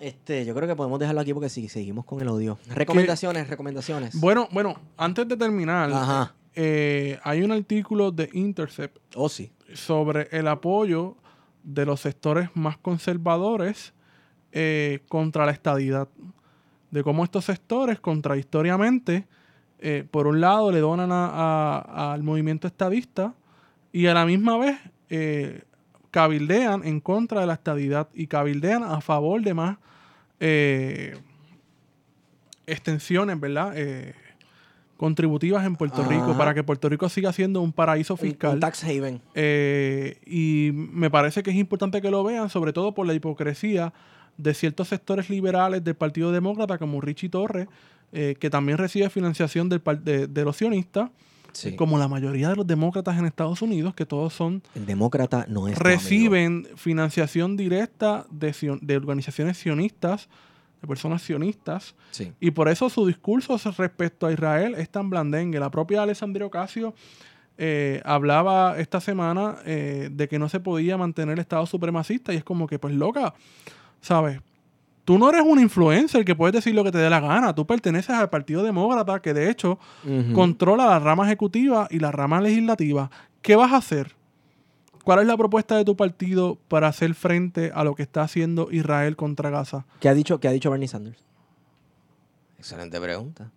[0.02, 2.58] Este, yo creo que podemos dejarlo aquí porque si seguimos con el odio.
[2.74, 4.18] Recomendaciones, recomendaciones.
[4.20, 6.34] Bueno, bueno, antes de terminar, Ajá.
[6.56, 9.52] eh, hay un artículo de Intercept Oh, sí.
[9.74, 11.16] sobre el apoyo
[11.62, 13.92] de los sectores más conservadores
[14.50, 16.08] eh, contra la estadidad.
[16.90, 19.26] De cómo estos sectores, contradictoriamente,
[19.78, 21.28] eh, por un lado le donan a-
[21.78, 23.34] a- al movimiento estadista
[23.92, 24.78] y a la misma vez
[25.10, 25.62] eh,
[26.12, 29.78] cabildean en contra de la estadidad y cabildean a favor de más
[30.38, 31.16] eh,
[32.66, 33.72] extensiones, ¿verdad?
[33.74, 34.14] Eh,
[34.96, 38.54] contributivas en Puerto Rico para que Puerto Rico siga siendo un paraíso fiscal.
[38.54, 39.20] Un tax haven.
[39.34, 43.92] Eh, y me parece que es importante que lo vean, sobre todo por la hipocresía
[44.36, 47.66] de ciertos sectores liberales del Partido Demócrata, como Richie Torres,
[48.12, 51.10] eh, que también recibe financiación del par- de, de los sionistas,
[51.52, 51.76] Sí.
[51.76, 55.68] como la mayoría de los demócratas en Estados Unidos, que todos son El demócrata no
[55.68, 60.28] es reciben financiación directa de, de organizaciones sionistas,
[60.80, 62.32] de personas sionistas, Sí.
[62.40, 65.60] y por eso su discurso respecto a Israel es tan blandengue.
[65.60, 66.94] La propia Alessandria Ocasio
[67.58, 72.36] eh, hablaba esta semana eh, de que no se podía mantener el Estado supremacista y
[72.36, 73.34] es como que, pues loca,
[74.00, 74.40] ¿sabes?
[75.04, 77.54] Tú no eres un influencer que puedes decir lo que te dé la gana.
[77.54, 79.78] Tú perteneces al Partido Demócrata que de hecho
[80.34, 83.10] controla la rama ejecutiva y la rama legislativa.
[83.40, 84.14] ¿Qué vas a hacer?
[85.02, 88.68] ¿Cuál es la propuesta de tu partido para hacer frente a lo que está haciendo
[88.70, 89.84] Israel contra Gaza?
[89.98, 91.18] ¿Qué ha dicho, qué ha dicho Bernie Sanders?
[92.58, 93.50] Excelente pregunta.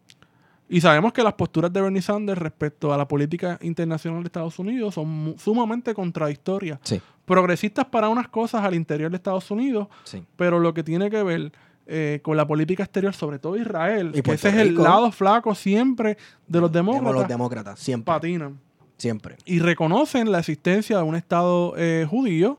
[0.67, 4.57] Y sabemos que las posturas de Bernie Sanders respecto a la política internacional de Estados
[4.57, 6.79] Unidos son sumamente contradictorias.
[6.83, 6.99] Sí.
[7.25, 10.23] Progresistas para unas cosas al interior de Estados Unidos, Sí.
[10.35, 11.51] pero lo que tiene que ver
[11.87, 15.53] eh, con la política exterior, sobre todo Israel, Y que ese es el lado flaco
[15.53, 16.17] siempre
[16.47, 18.11] de los De demócratas, los demócratas, siempre.
[18.11, 18.59] patinan.
[18.97, 19.35] Siempre.
[19.45, 22.57] Y reconocen la existencia de un Estado eh, judío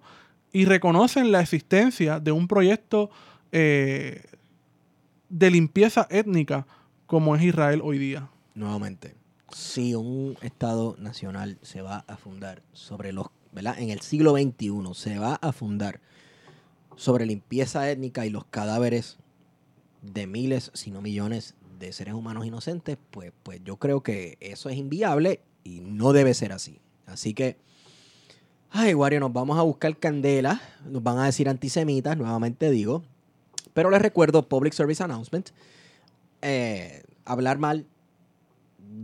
[0.52, 3.10] y reconocen la existencia de un proyecto
[3.50, 4.22] eh,
[5.28, 6.66] de limpieza étnica
[7.06, 8.28] como es Israel hoy día.
[8.54, 9.14] Nuevamente,
[9.52, 13.78] si un Estado nacional se va a fundar sobre los, ¿verdad?
[13.78, 16.00] En el siglo XXI se va a fundar
[16.96, 19.18] sobre limpieza étnica y los cadáveres
[20.02, 24.70] de miles, si no millones, de seres humanos inocentes, pues, pues yo creo que eso
[24.70, 26.80] es inviable y no debe ser así.
[27.04, 27.58] Así que,
[28.70, 33.02] ay, Wario, nos vamos a buscar candela, nos van a decir antisemitas, nuevamente digo,
[33.74, 35.50] pero les recuerdo, Public Service Announcement,
[36.42, 37.86] eh, hablar mal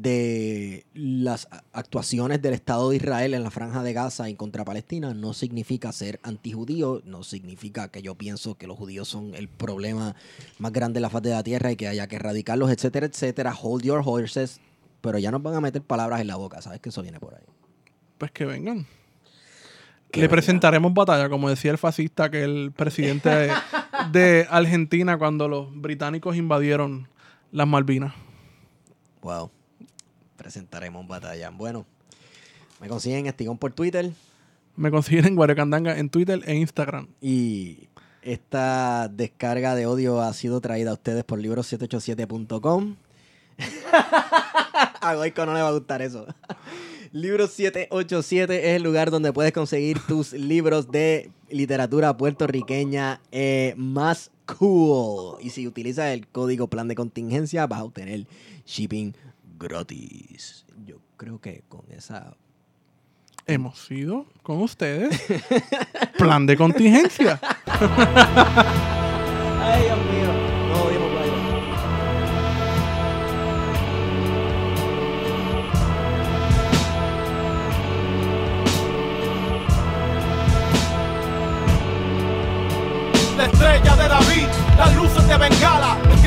[0.03, 5.13] de las actuaciones del Estado de Israel en la franja de Gaza y contra Palestina
[5.13, 10.17] no significa ser antijudío, no significa que yo pienso que los judíos son el problema
[10.59, 13.55] más grande de la faz de la tierra y que haya que erradicarlos, etcétera, etcétera.
[13.61, 14.61] Hold your horses.
[15.03, 16.81] Pero ya nos van a meter palabras en la boca, ¿sabes?
[16.81, 17.45] Que eso viene por ahí.
[18.19, 18.87] Pues que vengan.
[20.11, 20.31] Que Le vengan.
[20.31, 23.53] presentaremos batalla, como decía el fascista, que el presidente de,
[24.13, 27.09] de Argentina cuando los británicos invadieron
[27.53, 28.15] las Malvinas.
[29.23, 29.51] Wow.
[30.37, 31.51] Presentaremos batalla.
[31.51, 31.87] Bueno,
[32.81, 34.11] me consiguen Estigón por Twitter.
[34.75, 37.07] Me consiguen en Guario Candanga en Twitter e Instagram.
[37.21, 37.89] Y
[38.23, 42.97] esta descarga de odio ha sido traída a ustedes por libros787.com.
[45.13, 46.27] A Goico no le va a gustar eso.
[47.13, 54.31] Libro 787 es el lugar donde puedes conseguir tus libros de literatura puertorriqueña eh, más
[54.59, 55.37] cool.
[55.43, 58.27] Y si utilizas el código plan de contingencia, vas a obtener
[58.65, 59.15] shipping
[59.59, 60.65] gratis.
[60.87, 62.35] Yo creo que con esa.
[63.47, 65.21] Hemos sido con ustedes.
[66.17, 67.41] plan de contingencia.
[69.61, 70.33] Ay, Dios mío.
[70.69, 71.02] No,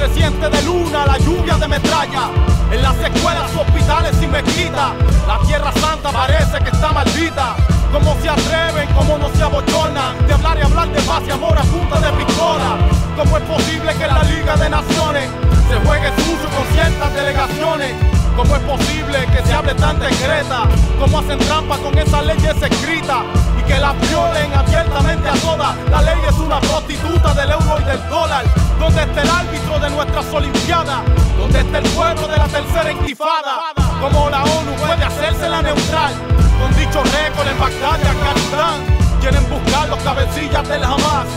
[0.05, 2.29] El creciente de luna, la lluvia de metralla.
[2.71, 4.91] En las escuelas, hospitales y mezquitas,
[5.25, 7.55] la tierra santa parece que está maldita.
[7.91, 11.57] Cómo se atreven, cómo no se abochonan de hablar y hablar de paz y amor
[11.57, 12.77] a punta de pistola.
[13.17, 15.27] ¿Cómo es posible que la Liga de Naciones
[15.69, 18.14] se juegue sucio con ciertas delegaciones?
[18.35, 20.63] ¿Cómo es posible que se hable tanta Greta?
[20.99, 23.23] ¿Cómo hacen trampa con esas leyes escritas?
[23.59, 25.75] Y que la violen abiertamente a todas.
[25.89, 28.43] La ley es una prostituta del euro y del dólar.
[28.77, 30.99] ¿Dónde está el árbitro de nuestras olimpiadas?
[31.37, 33.73] ¿Dónde está el pueblo de la tercera intifada?
[34.01, 36.13] ¿Cómo la ONU puede hacerse la neutral?
[36.59, 38.81] Con dicho récord en Bagdad y Afganistán.
[39.21, 41.27] Quieren buscar los cabecillas del Hamas.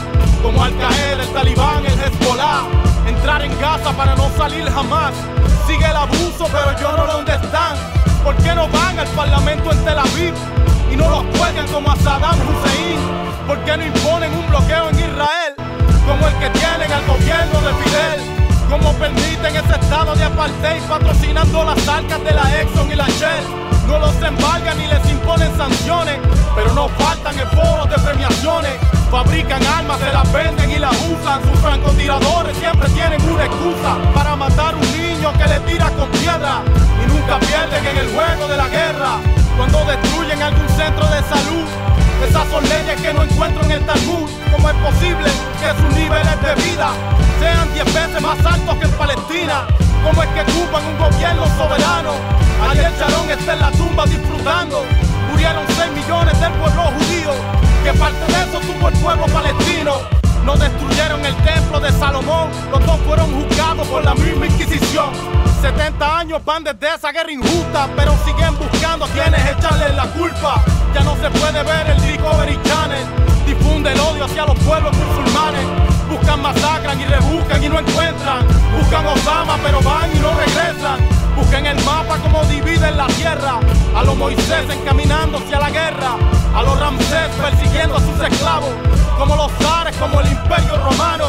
[0.43, 2.65] Como Al Qaeda, el Talibán, el Hezbollah.
[3.07, 5.13] Entrar en Gaza para no salir jamás.
[5.69, 7.77] Sigue el abuso, pero yo no dónde están.
[8.25, 10.33] ¿Por qué no van al parlamento en Tel Aviv?
[10.91, 12.99] Y no los cuelgan como a Saddam Hussein.
[13.47, 15.53] ¿Por qué no imponen un bloqueo en Israel?
[16.07, 18.21] Como el que tienen al gobierno de Fidel.
[18.71, 23.45] ¿Cómo permiten ese estado de apartheid patrocinando las arcas de la Exxon y la Shell?
[23.89, 26.17] No los embargan ni les imponen sanciones,
[26.57, 28.73] pero no faltan esforos de premiaciones.
[29.11, 31.41] Fabrican armas, se las venden y las usan.
[31.43, 36.61] Sus francotiradores siempre tienen una excusa para matar un niño que le tira con piedra.
[37.03, 39.17] Y nunca pierden en el juego de la guerra.
[39.57, 41.67] Cuando destruyen algún centro de salud,
[42.29, 44.29] esas son leyes que no encuentro en el Talmud.
[44.53, 46.91] ¿Cómo es posible que sus niveles de vida
[47.41, 49.67] sean 10 veces más altos que en Palestina?
[50.05, 52.13] ¿Cómo es que ocupan un gobierno soberano?
[52.69, 54.85] Ariel Sharon está en la tumba disfrutando.
[55.31, 57.58] Murieron 6 millones del pueblo judío.
[57.89, 59.95] Que parte de eso tuvo el pueblo palestino.
[60.45, 62.51] No destruyeron el templo de Salomón.
[62.71, 65.09] Los dos fueron juzgados por la misma Inquisición.
[65.63, 70.63] 70 años van desde esa guerra injusta, pero siguen buscando a quienes echarles la culpa.
[70.93, 73.07] Ya no se puede ver el Discovery Channel.
[73.47, 75.65] Difunde el odio hacia los pueblos musulmanes.
[76.11, 78.47] Buscan, masacran y rebuscan y no encuentran.
[78.79, 81.18] Buscan Osama, pero van y no regresan.
[81.39, 83.61] Buscan el mapa como dividen la tierra.
[83.95, 86.17] A los Moisés encaminando hacia la guerra.
[86.53, 88.71] A los Ramsés persiguiendo a sus esclavos.
[89.17, 91.27] Como los zares, como el imperio romano.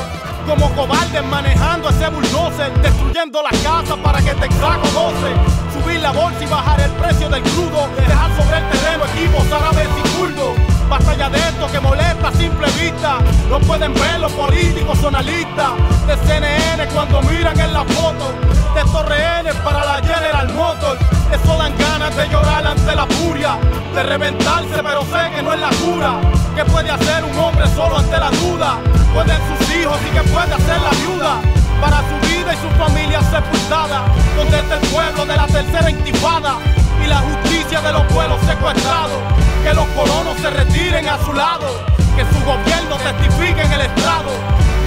[0.47, 2.73] Como cobardes manejando ese bulldozer.
[2.81, 5.31] Destruyendo la casa para que Texaco goce.
[5.73, 7.87] Subir la bolsa y bajar el precio del crudo.
[7.95, 10.68] Dejar sobre el terreno equipos árabes y kurdos.
[10.89, 13.19] Basta ya de esto que molesta a simple vista.
[13.47, 15.73] No pueden ver los políticos analistas
[16.07, 18.33] de CNN cuando miran en la foto
[18.73, 20.99] de estos rehenes para la General Motors.
[21.31, 23.57] Eso dan ganas de llorar ante la furia,
[23.93, 26.21] de reventarse, pero sé que no es la cura.
[26.55, 28.77] ¿Qué puede hacer un hombre solo ante la duda?
[29.13, 31.41] Pueden sus hijos y que puede hacer la viuda
[31.79, 34.05] para su vida y su familia sepultada.
[34.35, 36.57] Donde está el pueblo de la tercera intifada
[37.03, 37.21] y la
[37.69, 39.17] justicia de los pueblos secuestrados.
[39.63, 41.67] Que los colonos se retiren a su lado,
[42.15, 44.31] que su gobierno testifique en el estrado,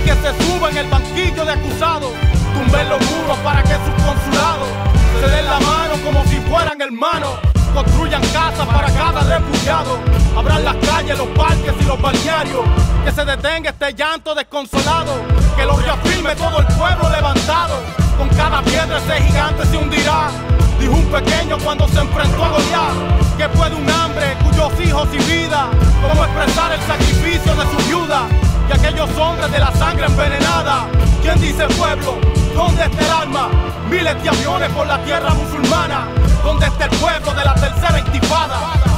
[0.05, 2.11] que se suba en el banquillo de acusados,
[2.55, 4.69] tumben los muros para que sus consulados
[5.21, 7.31] se den la mano como si fueran hermanos.
[7.75, 9.99] Construyan casas para cada refugiado.
[10.37, 12.61] Abran las calles, los parques y los balnearios.
[13.05, 15.15] Que se detenga este llanto desconsolado.
[15.57, 17.77] Que lo reafirme todo el pueblo levantado.
[18.19, 20.31] Con cada piedra ese gigante se hundirá.
[20.83, 23.37] Dijo un pequeño cuando se enfrentó a Goliat.
[23.37, 25.69] Que puede un hambre cuyos hijos y vida.
[26.03, 28.27] Cómo expresar el sacrificio de su viuda.
[28.69, 30.89] Y aquellos hombres de la sangre envenenada.
[31.23, 32.19] ¿Quién dice pueblo?
[32.57, 33.49] ¿Dónde está el alma?
[33.89, 36.09] Miles de aviones por la tierra musulmana.
[36.43, 38.92] ¿Dónde está el pueblo de la tercera intifada?